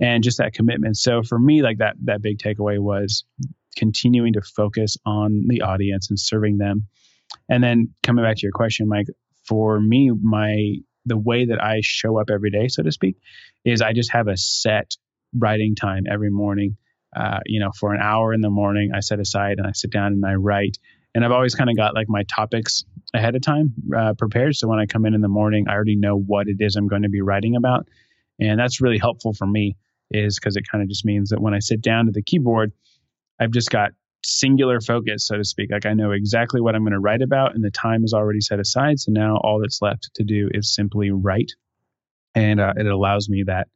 and 0.00 0.24
just 0.24 0.38
that 0.38 0.52
commitment 0.52 0.96
so 0.96 1.22
for 1.22 1.38
me 1.38 1.62
like 1.62 1.78
that 1.78 1.94
that 2.02 2.20
big 2.20 2.38
takeaway 2.38 2.80
was 2.80 3.24
continuing 3.74 4.32
to 4.34 4.40
focus 4.42 4.96
on 5.04 5.44
the 5.48 5.62
audience 5.62 6.10
and 6.10 6.18
serving 6.18 6.58
them 6.58 6.86
and 7.48 7.62
then 7.62 7.94
coming 8.02 8.24
back 8.24 8.36
to 8.36 8.42
your 8.42 8.52
question 8.52 8.88
mike 8.88 9.06
for 9.46 9.80
me 9.80 10.10
my 10.22 10.74
the 11.06 11.18
way 11.18 11.46
that 11.46 11.62
i 11.62 11.80
show 11.82 12.18
up 12.18 12.30
every 12.30 12.50
day 12.50 12.68
so 12.68 12.82
to 12.82 12.92
speak 12.92 13.16
is 13.64 13.82
i 13.82 13.92
just 13.92 14.12
have 14.12 14.28
a 14.28 14.36
set 14.36 14.96
writing 15.38 15.74
time 15.74 16.04
every 16.10 16.30
morning 16.30 16.76
uh, 17.16 17.40
you 17.46 17.60
know 17.60 17.70
for 17.78 17.94
an 17.94 18.00
hour 18.00 18.32
in 18.32 18.40
the 18.40 18.50
morning 18.50 18.90
i 18.94 19.00
set 19.00 19.20
aside 19.20 19.58
and 19.58 19.66
i 19.66 19.72
sit 19.72 19.90
down 19.90 20.12
and 20.12 20.24
i 20.24 20.34
write 20.34 20.78
And 21.14 21.24
I've 21.24 21.30
always 21.32 21.54
kind 21.54 21.70
of 21.70 21.76
got 21.76 21.94
like 21.94 22.08
my 22.08 22.24
topics 22.24 22.84
ahead 23.14 23.36
of 23.36 23.42
time 23.42 23.72
uh, 23.96 24.14
prepared. 24.14 24.56
So 24.56 24.66
when 24.66 24.80
I 24.80 24.86
come 24.86 25.06
in 25.06 25.14
in 25.14 25.20
the 25.20 25.28
morning, 25.28 25.66
I 25.68 25.74
already 25.74 25.94
know 25.94 26.16
what 26.18 26.48
it 26.48 26.56
is 26.58 26.74
I'm 26.74 26.88
going 26.88 27.02
to 27.02 27.08
be 27.08 27.20
writing 27.20 27.54
about. 27.54 27.86
And 28.40 28.58
that's 28.58 28.80
really 28.80 28.98
helpful 28.98 29.32
for 29.32 29.46
me 29.46 29.76
is 30.10 30.38
because 30.38 30.56
it 30.56 30.64
kind 30.70 30.82
of 30.82 30.88
just 30.88 31.04
means 31.04 31.30
that 31.30 31.40
when 31.40 31.54
I 31.54 31.60
sit 31.60 31.80
down 31.80 32.06
to 32.06 32.12
the 32.12 32.22
keyboard, 32.22 32.72
I've 33.40 33.50
just 33.50 33.70
got 33.70 33.90
singular 34.24 34.80
focus, 34.80 35.26
so 35.26 35.36
to 35.36 35.44
speak. 35.44 35.70
Like 35.70 35.86
I 35.86 35.94
know 35.94 36.12
exactly 36.12 36.60
what 36.60 36.74
I'm 36.74 36.82
going 36.82 36.92
to 36.92 37.00
write 37.00 37.22
about 37.22 37.54
and 37.54 37.62
the 37.62 37.70
time 37.70 38.04
is 38.04 38.14
already 38.14 38.40
set 38.40 38.58
aside. 38.58 38.98
So 38.98 39.12
now 39.12 39.36
all 39.36 39.60
that's 39.60 39.82
left 39.82 40.10
to 40.14 40.24
do 40.24 40.48
is 40.52 40.74
simply 40.74 41.10
write. 41.10 41.52
And 42.34 42.60
uh, 42.60 42.72
it 42.76 42.86
allows 42.86 43.28
me 43.28 43.44
that, 43.46 43.68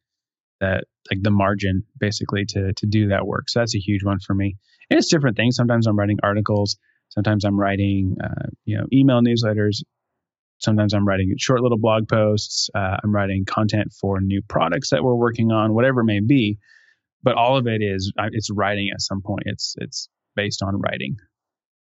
that 0.60 0.84
like 1.10 1.22
the 1.22 1.30
margin 1.30 1.84
basically 1.98 2.44
to, 2.46 2.72
to 2.72 2.86
do 2.86 3.08
that 3.08 3.26
work. 3.26 3.48
So 3.48 3.60
that's 3.60 3.76
a 3.76 3.78
huge 3.78 4.04
one 4.04 4.18
for 4.20 4.34
me. 4.34 4.56
And 4.90 4.98
it's 4.98 5.08
different 5.08 5.36
things. 5.36 5.56
Sometimes 5.56 5.86
I'm 5.86 5.98
writing 5.98 6.18
articles. 6.22 6.76
Sometimes 7.10 7.44
I'm 7.44 7.58
writing, 7.58 8.16
uh, 8.22 8.48
you 8.64 8.76
know, 8.76 8.86
email 8.92 9.20
newsletters. 9.20 9.82
Sometimes 10.58 10.92
I'm 10.92 11.06
writing 11.06 11.32
short 11.38 11.60
little 11.60 11.78
blog 11.78 12.08
posts. 12.08 12.68
Uh, 12.74 12.96
I'm 13.02 13.14
writing 13.14 13.44
content 13.44 13.92
for 13.92 14.20
new 14.20 14.42
products 14.48 14.90
that 14.90 15.04
we're 15.04 15.14
working 15.14 15.52
on, 15.52 15.72
whatever 15.72 16.00
it 16.00 16.04
may 16.04 16.20
be. 16.20 16.58
But 17.22 17.34
all 17.34 17.56
of 17.56 17.66
it 17.66 17.82
is 17.82 18.12
it's 18.32 18.50
writing 18.50 18.90
at 18.92 19.00
some 19.00 19.22
point. 19.22 19.42
It's 19.46 19.74
it's 19.78 20.08
based 20.36 20.62
on 20.62 20.80
writing. 20.80 21.16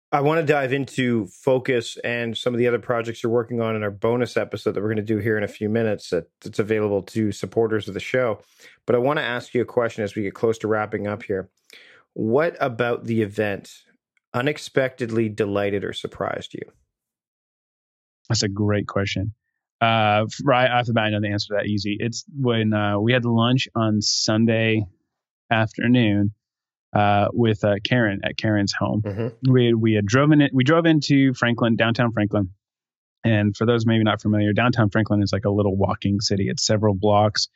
I 0.09 0.21
want 0.21 0.39
to 0.39 0.53
dive 0.53 0.71
into 0.71 1.27
focus 1.27 1.97
and 2.01 2.37
some 2.37 2.53
of 2.53 2.59
the 2.59 2.67
other 2.67 2.79
projects 2.79 3.21
you're 3.21 3.31
working 3.31 3.59
on 3.59 3.75
in 3.75 3.83
our 3.83 3.91
bonus 3.91 4.37
episode 4.37 4.71
that 4.71 4.81
we're 4.81 4.87
going 4.87 4.95
to 4.95 5.01
do 5.03 5.17
here 5.17 5.37
in 5.37 5.43
a 5.43 5.49
few 5.49 5.67
minutes. 5.67 6.11
That's 6.11 6.59
available 6.59 7.01
to 7.03 7.33
supporters 7.33 7.89
of 7.89 7.93
the 7.93 7.99
show. 7.99 8.39
But 8.85 8.95
I 8.95 8.99
want 8.99 9.19
to 9.19 9.23
ask 9.23 9.53
you 9.53 9.61
a 9.61 9.65
question 9.65 10.05
as 10.05 10.15
we 10.15 10.23
get 10.23 10.33
close 10.33 10.57
to 10.59 10.67
wrapping 10.69 11.07
up 11.07 11.23
here. 11.23 11.49
What 12.13 12.55
about 12.61 13.03
the 13.03 13.21
event 13.21 13.73
unexpectedly 14.33 15.27
delighted 15.27 15.83
or 15.83 15.91
surprised 15.91 16.53
you? 16.53 16.61
That's 18.29 18.43
a 18.43 18.49
great 18.49 18.87
question. 18.87 19.33
Uh, 19.81 20.25
right 20.43 20.71
off 20.71 20.85
the 20.85 20.93
bat, 20.93 21.05
I 21.05 21.09
know 21.11 21.21
the 21.21 21.27
answer 21.27 21.49
to 21.49 21.59
that 21.59 21.67
easy. 21.67 21.97
It's 21.99 22.23
when 22.33 22.73
uh, 22.73 22.97
we 22.99 23.11
had 23.11 23.25
lunch 23.25 23.67
on 23.75 24.01
Sunday 24.01 24.85
afternoon 25.51 26.31
uh, 26.95 27.27
with 27.33 27.63
uh, 27.63 27.75
Karen 27.83 28.21
at 28.23 28.37
Karen's 28.37 28.73
home. 28.73 29.01
Mm-hmm. 29.01 29.51
We 29.51 29.73
we 29.73 29.93
had 29.93 30.05
driven 30.05 30.41
it. 30.41 30.51
We 30.53 30.63
drove 30.63 30.85
into 30.85 31.33
Franklin, 31.33 31.75
downtown 31.75 32.11
Franklin, 32.11 32.49
and 33.23 33.55
for 33.55 33.65
those 33.65 33.85
maybe 33.85 34.03
not 34.03 34.21
familiar, 34.21 34.53
downtown 34.53 34.89
Franklin 34.89 35.21
is 35.21 35.31
like 35.33 35.45
a 35.45 35.49
little 35.49 35.75
walking 35.75 36.19
city. 36.21 36.47
It's 36.49 36.65
several 36.65 36.95
blocks 36.95 37.47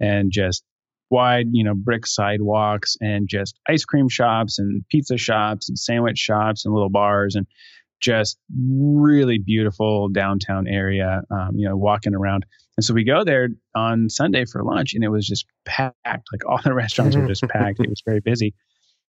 and 0.00 0.30
just 0.30 0.64
wide, 1.10 1.46
you 1.52 1.64
know, 1.64 1.74
brick 1.74 2.06
sidewalks 2.06 2.96
and 3.00 3.28
just 3.28 3.58
ice 3.68 3.84
cream 3.84 4.08
shops 4.08 4.58
and 4.58 4.84
pizza 4.90 5.16
shops 5.16 5.68
and 5.68 5.78
sandwich 5.78 6.18
shops 6.18 6.64
and 6.64 6.74
little 6.74 6.90
bars 6.90 7.36
and 7.36 7.46
just 8.00 8.38
really 8.68 9.38
beautiful 9.38 10.08
downtown 10.08 10.66
area, 10.66 11.22
um, 11.30 11.52
you 11.54 11.68
know, 11.68 11.76
walking 11.76 12.14
around. 12.14 12.44
And 12.76 12.84
so 12.84 12.92
we 12.92 13.04
go 13.04 13.24
there 13.24 13.48
on 13.74 14.08
Sunday 14.08 14.44
for 14.44 14.62
lunch 14.62 14.94
and 14.94 15.04
it 15.04 15.08
was 15.08 15.26
just 15.26 15.46
packed. 15.64 15.96
Like 16.04 16.44
all 16.48 16.60
the 16.62 16.74
restaurants 16.74 17.16
were 17.16 17.26
just 17.26 17.42
packed. 17.48 17.80
It 17.80 17.88
was 17.88 18.02
very 18.04 18.20
busy. 18.20 18.54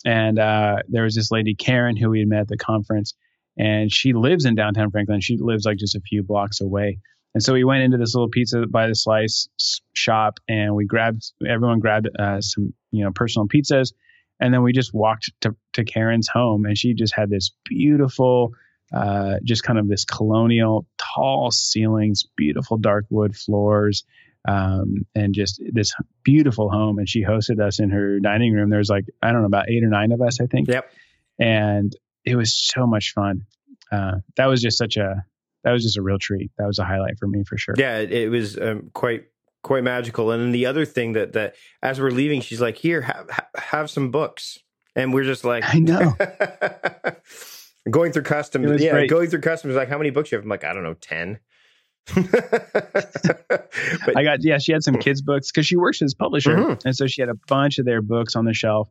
And 0.05 0.39
uh, 0.39 0.77
there 0.89 1.05
was 1.05 1.15
this 1.15 1.31
lady, 1.31 1.55
Karen, 1.55 1.97
who 1.97 2.11
we 2.11 2.21
had 2.21 2.29
met 2.29 2.41
at 2.41 2.49
the 2.49 2.57
conference, 2.57 3.15
and 3.59 3.93
she 3.93 4.15
lives 4.15 4.47
in 4.47 4.55
downtown 4.55 4.91
Franklin. 4.91 5.21
She 5.21 5.37
lives 5.39 5.67
like 5.67 5.77
just 5.77 5.95
a 5.95 6.01
few 6.01 6.23
blocks 6.23 6.61
away. 6.61 6.99
And 7.35 7.43
so 7.43 7.53
we 7.53 7.65
went 7.65 7.83
into 7.83 7.97
this 7.97 8.15
little 8.15 8.29
pizza 8.29 8.67
by 8.67 8.89
the 8.89 8.95
slice 8.95 9.49
shop 9.95 10.41
and 10.49 10.75
we 10.75 10.85
grabbed, 10.85 11.33
everyone 11.49 11.79
grabbed 11.79 12.09
uh, 12.19 12.41
some, 12.41 12.75
you 12.91 13.05
know, 13.05 13.13
personal 13.15 13.47
pizzas. 13.47 13.93
And 14.41 14.53
then 14.53 14.63
we 14.63 14.73
just 14.73 14.93
walked 14.95 15.31
to, 15.43 15.55
to 15.75 15.85
Karen's 15.85 16.29
home 16.29 16.65
and 16.65 16.77
she 16.77 16.95
just 16.95 17.15
had 17.15 17.31
this 17.31 17.53
beautiful, 17.65 18.51
uh, 18.95 19.35
just 19.45 19.63
kind 19.63 19.79
of 19.79 19.89
this 19.89 20.05
colonial, 20.05 20.87
tall 20.99 21.51
ceilings, 21.51 22.25
beautiful 22.37 22.77
dark 22.77 23.07
wood 23.11 23.37
floors, 23.37 24.05
um, 24.49 25.07
and 25.15 25.35
just 25.35 25.63
this 25.73 25.95
beautiful 26.25 26.71
home. 26.71 26.99
And 26.99 27.09
she 27.09 27.25
hosted 27.25 27.61
us 27.61 27.79
in 27.79 27.91
her 27.91 28.19
dining 28.21 28.53
room. 28.53 28.71
There 28.71 28.79
was 28.79 28.91
like 28.91 29.05
I 29.23 29.33
don't 29.33 29.43
know 29.43 29.47
about 29.47 29.71
eight 29.71 29.85
or 29.85 29.89
nine 29.89 30.13
of 30.13 30.21
us, 30.21 30.41
I 30.41 30.47
think. 30.47 30.69
Yep. 30.69 30.91
And 31.39 31.93
it 32.25 32.37
was 32.37 32.55
so 32.55 32.87
much 32.87 33.13
fun. 33.15 33.47
Uh, 33.91 34.17
that 34.37 34.47
was 34.47 34.61
just 34.61 34.79
such 34.79 34.97
a 34.97 35.25
that 35.65 35.73
was 35.73 35.83
just 35.83 35.99
a 35.99 36.03
real 36.03 36.19
treat. 36.19 36.51
That 36.59 36.67
was 36.67 36.79
a 36.79 36.85
highlight 36.85 37.19
for 37.19 37.27
me 37.27 37.45
for 37.45 37.59
sure. 37.59 37.75
Yeah, 37.77 37.99
it, 37.99 38.31
was 38.31 38.59
um, 38.59 38.91
quite 38.95 39.25
quite 39.63 39.85
magical. 39.85 40.31
And 40.31 40.43
then 40.43 40.53
the 40.53 40.67
other 40.67 40.85
thing 40.85 41.13
that 41.13 41.35
that 41.35 41.55
as 41.83 42.01
we're 42.01 42.11
leaving, 42.11 42.41
she's 42.41 42.61
like, 42.61 42.77
"Here, 42.77 43.03
have 43.03 43.29
have 43.57 43.91
some 43.91 44.11
books," 44.11 44.59
and 44.97 45.13
we're 45.13 45.25
just 45.25 45.45
like, 45.45 45.65
"I 45.67 45.79
know." 45.79 46.17
going 47.91 48.13
through 48.13 48.23
customs, 48.23 48.83
yeah, 48.83 48.93
great. 48.93 49.11
going 49.11 49.29
through 49.29 49.41
customs. 49.41 49.75
Like, 49.75 49.89
how 49.89 49.99
many 49.99 50.11
books 50.11 50.33
you 50.33 50.37
have? 50.37 50.45
I'm 50.45 50.49
like, 50.49 50.65
I 50.65 50.73
don't 50.73 50.83
know, 50.83 50.95
ten. 50.95 51.39
but, 52.15 53.69
I 54.17 54.25
got 54.25 54.43
yeah, 54.43 54.59
she 54.59 54.73
had 54.73 54.83
some 54.83 54.97
kids 54.97 55.23
books 55.23 55.51
because 55.51 55.67
she 55.67 55.77
works 55.77 56.03
as 56.03 56.13
a 56.13 56.17
publisher, 56.17 56.57
mm-hmm. 56.57 56.87
and 56.87 56.97
so 56.97 57.07
she 57.07 57.21
had 57.21 57.29
a 57.29 57.37
bunch 57.47 57.79
of 57.79 57.85
their 57.85 58.03
books 58.03 58.37
on 58.37 58.45
the 58.45 58.55
shelf. 58.55 58.89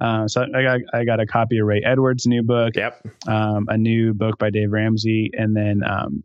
Uh, 0.00 0.28
so 0.28 0.46
I 0.54 0.62
got 0.62 0.80
I 0.92 1.04
got 1.04 1.20
a 1.20 1.26
copy 1.26 1.58
of 1.58 1.66
Ray 1.66 1.82
Edwards' 1.84 2.26
new 2.26 2.42
book, 2.42 2.76
yep, 2.76 3.04
um, 3.26 3.66
a 3.68 3.76
new 3.76 4.14
book 4.14 4.38
by 4.38 4.50
Dave 4.50 4.70
Ramsey, 4.70 5.30
and 5.32 5.56
then 5.56 5.82
um, 5.84 6.22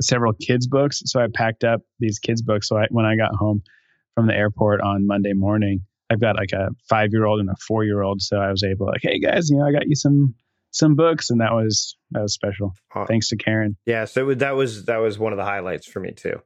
several 0.00 0.32
kids 0.32 0.66
books. 0.66 1.02
So 1.06 1.20
I 1.20 1.26
packed 1.32 1.64
up 1.64 1.80
these 1.98 2.18
kids 2.18 2.42
books. 2.42 2.68
So 2.68 2.76
I, 2.76 2.86
when 2.90 3.04
I 3.04 3.16
got 3.16 3.34
home 3.34 3.62
from 4.14 4.26
the 4.26 4.34
airport 4.34 4.80
on 4.80 5.06
Monday 5.06 5.32
morning, 5.32 5.82
I've 6.10 6.20
got 6.20 6.36
like 6.36 6.52
a 6.52 6.68
five 6.88 7.10
year 7.12 7.26
old 7.26 7.40
and 7.40 7.48
a 7.48 7.56
four 7.66 7.84
year 7.84 8.02
old. 8.02 8.22
So 8.22 8.38
I 8.38 8.50
was 8.50 8.62
able 8.62 8.86
like, 8.86 9.02
hey 9.02 9.18
guys, 9.18 9.50
you 9.50 9.58
know, 9.58 9.66
I 9.66 9.72
got 9.72 9.86
you 9.86 9.96
some 9.96 10.34
some 10.70 10.94
books, 10.94 11.30
and 11.30 11.40
that 11.40 11.52
was 11.52 11.96
that 12.12 12.22
was 12.22 12.34
special. 12.34 12.74
Thanks 13.06 13.28
to 13.28 13.36
Karen. 13.36 13.76
Yeah, 13.86 14.04
so 14.04 14.34
that 14.34 14.56
was 14.56 14.84
that 14.84 14.98
was 14.98 15.18
one 15.18 15.32
of 15.32 15.36
the 15.36 15.44
highlights 15.44 15.86
for 15.86 16.00
me 16.00 16.12
too. 16.12 16.40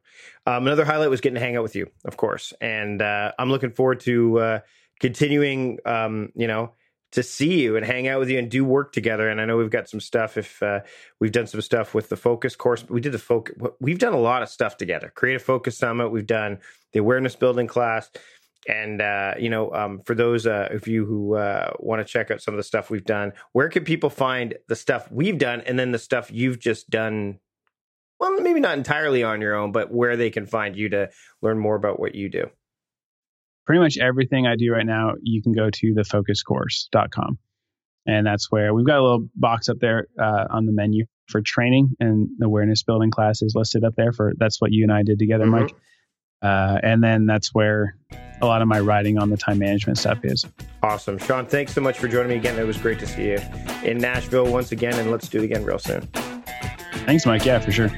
Um, 0.45 0.67
another 0.67 0.85
highlight 0.85 1.09
was 1.09 1.21
getting 1.21 1.35
to 1.35 1.41
hang 1.41 1.55
out 1.55 1.63
with 1.63 1.75
you, 1.75 1.87
of 2.05 2.17
course, 2.17 2.53
and 2.61 3.01
uh, 3.01 3.31
I'm 3.37 3.49
looking 3.49 3.71
forward 3.71 3.99
to 4.01 4.39
uh, 4.39 4.59
continuing. 4.99 5.79
Um, 5.85 6.29
you 6.35 6.47
know, 6.47 6.73
to 7.15 7.23
see 7.23 7.61
you 7.61 7.77
and 7.77 7.85
hang 7.85 8.09
out 8.09 8.19
with 8.19 8.29
you 8.29 8.37
and 8.37 8.51
do 8.51 8.65
work 8.65 8.91
together. 8.91 9.29
And 9.29 9.39
I 9.39 9.45
know 9.45 9.55
we've 9.55 9.69
got 9.69 9.87
some 9.87 10.01
stuff. 10.01 10.37
If 10.37 10.61
uh, 10.61 10.81
we've 11.21 11.31
done 11.31 11.47
some 11.47 11.61
stuff 11.61 11.93
with 11.93 12.09
the 12.09 12.17
focus 12.17 12.57
course, 12.57 12.83
we 12.89 12.99
did 12.99 13.13
the 13.13 13.19
focus. 13.19 13.55
We've 13.79 13.99
done 13.99 14.11
a 14.11 14.19
lot 14.19 14.43
of 14.43 14.49
stuff 14.49 14.75
together. 14.75 15.13
Creative 15.15 15.41
Focus 15.41 15.77
Summit. 15.77 16.09
We've 16.09 16.27
done 16.27 16.59
the 16.91 16.99
awareness 16.99 17.37
building 17.37 17.67
class. 17.67 18.11
And 18.67 19.01
uh, 19.01 19.35
you 19.37 19.49
know, 19.49 19.71
um, 19.73 20.01
for 20.05 20.15
those 20.15 20.47
uh, 20.47 20.69
of 20.71 20.87
you 20.87 21.05
who 21.05 21.35
uh, 21.35 21.71
want 21.79 22.05
to 22.05 22.11
check 22.11 22.31
out 22.31 22.41
some 22.41 22.53
of 22.53 22.57
the 22.57 22.63
stuff 22.63 22.89
we've 22.89 23.05
done, 23.05 23.33
where 23.51 23.69
can 23.69 23.83
people 23.83 24.09
find 24.09 24.55
the 24.67 24.75
stuff 24.75 25.11
we've 25.11 25.37
done, 25.37 25.61
and 25.61 25.77
then 25.77 25.91
the 25.91 25.99
stuff 25.99 26.31
you've 26.31 26.59
just 26.59 26.89
done? 26.89 27.39
Well, 28.19 28.39
maybe 28.41 28.59
not 28.59 28.77
entirely 28.77 29.23
on 29.23 29.41
your 29.41 29.55
own, 29.55 29.71
but 29.71 29.93
where 29.93 30.17
they 30.17 30.29
can 30.29 30.45
find 30.45 30.75
you 30.75 30.89
to 30.89 31.09
learn 31.41 31.59
more 31.59 31.75
about 31.75 31.99
what 31.99 32.15
you 32.15 32.29
do. 32.29 32.49
Pretty 33.65 33.81
much 33.81 33.97
everything 33.97 34.47
I 34.47 34.55
do 34.55 34.71
right 34.71 34.85
now, 34.85 35.13
you 35.21 35.41
can 35.41 35.51
go 35.51 35.69
to 35.69 35.93
thefocuscourse.com. 35.93 37.37
And 38.07 38.25
that's 38.25 38.51
where 38.51 38.73
we've 38.73 38.85
got 38.85 38.99
a 38.99 39.03
little 39.03 39.27
box 39.35 39.67
up 39.67 39.77
there 39.79 40.07
uh, 40.19 40.45
on 40.49 40.65
the 40.65 40.71
menu 40.71 41.05
for 41.27 41.41
training 41.41 41.95
and 41.99 42.29
awareness 42.41 42.83
building 42.83 43.09
classes 43.09 43.53
listed 43.55 43.83
up 43.83 43.95
there 43.95 44.13
for 44.13 44.33
that's 44.37 44.61
what 44.61 44.71
you 44.71 44.83
and 44.83 44.93
I 44.93 45.03
did 45.03 45.19
together, 45.19 45.45
mm-hmm. 45.45 45.63
Mike. 45.63 45.75
Uh, 46.41 46.79
and 46.83 47.03
then 47.03 47.25
that's 47.25 47.53
where 47.53 47.97
a 48.41 48.45
lot 48.45 48.61
of 48.61 48.67
my 48.67 48.79
writing 48.79 49.17
on 49.17 49.29
the 49.29 49.37
time 49.37 49.59
management 49.59 49.97
stuff 49.97 50.19
is. 50.23 50.45
Awesome. 50.83 51.17
Shawn, 51.17 51.45
thanks 51.45 51.73
so 51.73 51.81
much 51.81 51.97
for 51.97 52.07
joining 52.07 52.29
me 52.29 52.35
again. 52.35 52.59
It 52.59 52.67
was 52.67 52.77
great 52.77 52.99
to 52.99 53.07
see 53.07 53.29
you 53.29 53.39
in 53.83 53.97
Nashville 53.97 54.51
once 54.51 54.71
again, 54.71 54.97
and 54.99 55.11
let's 55.11 55.27
do 55.27 55.39
it 55.39 55.45
again 55.45 55.63
real 55.63 55.79
soon. 55.79 56.01
Thanks, 57.05 57.25
Mike. 57.25 57.45
Yeah, 57.45 57.59
for 57.59 57.71
sure. 57.71 57.89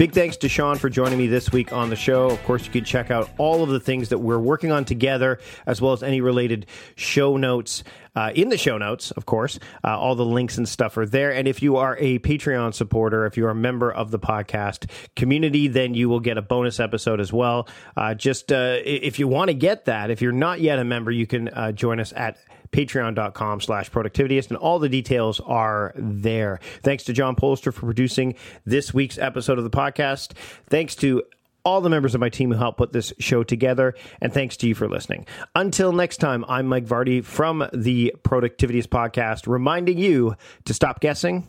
Big 0.00 0.12
thanks 0.12 0.38
to 0.38 0.48
Shawn 0.48 0.78
for 0.78 0.88
joining 0.88 1.18
me 1.18 1.26
this 1.26 1.52
week 1.52 1.74
on 1.74 1.90
the 1.90 1.96
show. 1.96 2.30
Of 2.30 2.42
course, 2.44 2.64
you 2.64 2.72
can 2.72 2.84
check 2.84 3.10
out 3.10 3.28
all 3.36 3.62
of 3.62 3.68
the 3.68 3.78
things 3.78 4.08
that 4.08 4.16
we're 4.16 4.38
working 4.38 4.72
on 4.72 4.86
together, 4.86 5.38
as 5.66 5.82
well 5.82 5.92
as 5.92 6.02
any 6.02 6.22
related 6.22 6.64
show 6.96 7.36
notes 7.36 7.84
uh, 8.14 8.32
in 8.34 8.48
the 8.48 8.58
show 8.58 8.78
notes, 8.78 9.10
of 9.12 9.26
course. 9.26 9.58
Uh, 9.84 9.98
all 9.98 10.14
the 10.14 10.24
links 10.24 10.58
and 10.58 10.68
stuff 10.68 10.96
are 10.96 11.06
there. 11.06 11.32
And 11.32 11.46
if 11.46 11.62
you 11.62 11.76
are 11.76 11.96
a 11.98 12.18
Patreon 12.20 12.74
supporter, 12.74 13.26
if 13.26 13.36
you're 13.36 13.50
a 13.50 13.54
member 13.54 13.92
of 13.92 14.10
the 14.10 14.18
podcast 14.18 14.90
community, 15.16 15.68
then 15.68 15.94
you 15.94 16.08
will 16.08 16.20
get 16.20 16.38
a 16.38 16.42
bonus 16.42 16.80
episode 16.80 17.20
as 17.20 17.32
well. 17.32 17.68
Uh, 17.96 18.14
just 18.14 18.52
uh, 18.52 18.78
if 18.84 19.18
you 19.18 19.28
want 19.28 19.48
to 19.48 19.54
get 19.54 19.84
that, 19.86 20.10
if 20.10 20.22
you're 20.22 20.32
not 20.32 20.60
yet 20.60 20.78
a 20.78 20.84
member, 20.84 21.10
you 21.10 21.26
can 21.26 21.48
uh, 21.48 21.72
join 21.72 22.00
us 22.00 22.12
at 22.16 22.38
patreon.com 22.72 23.60
slash 23.60 23.90
productivityist 23.90 24.48
and 24.48 24.56
all 24.56 24.78
the 24.78 24.88
details 24.88 25.40
are 25.40 25.92
there 25.96 26.60
thanks 26.82 27.02
to 27.02 27.12
john 27.12 27.34
polster 27.34 27.74
for 27.74 27.80
producing 27.80 28.32
this 28.64 28.94
week's 28.94 29.18
episode 29.18 29.58
of 29.58 29.64
the 29.64 29.70
podcast 29.70 30.34
thanks 30.68 30.94
to 30.94 31.20
all 31.64 31.80
the 31.80 31.90
members 31.90 32.14
of 32.14 32.20
my 32.20 32.28
team 32.28 32.50
who 32.50 32.58
helped 32.58 32.78
put 32.78 32.92
this 32.92 33.12
show 33.18 33.42
together, 33.42 33.94
and 34.20 34.32
thanks 34.32 34.56
to 34.58 34.68
you 34.68 34.74
for 34.74 34.88
listening. 34.88 35.26
Until 35.54 35.92
next 35.92 36.18
time, 36.18 36.44
I'm 36.48 36.66
Mike 36.66 36.86
Vardy 36.86 37.24
from 37.24 37.68
the 37.72 38.14
Productivityist 38.22 38.88
Podcast, 38.88 39.46
reminding 39.46 39.98
you 39.98 40.36
to 40.64 40.74
stop 40.74 41.00
guessing 41.00 41.46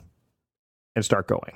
and 0.95 1.05
start 1.05 1.27
going. 1.27 1.55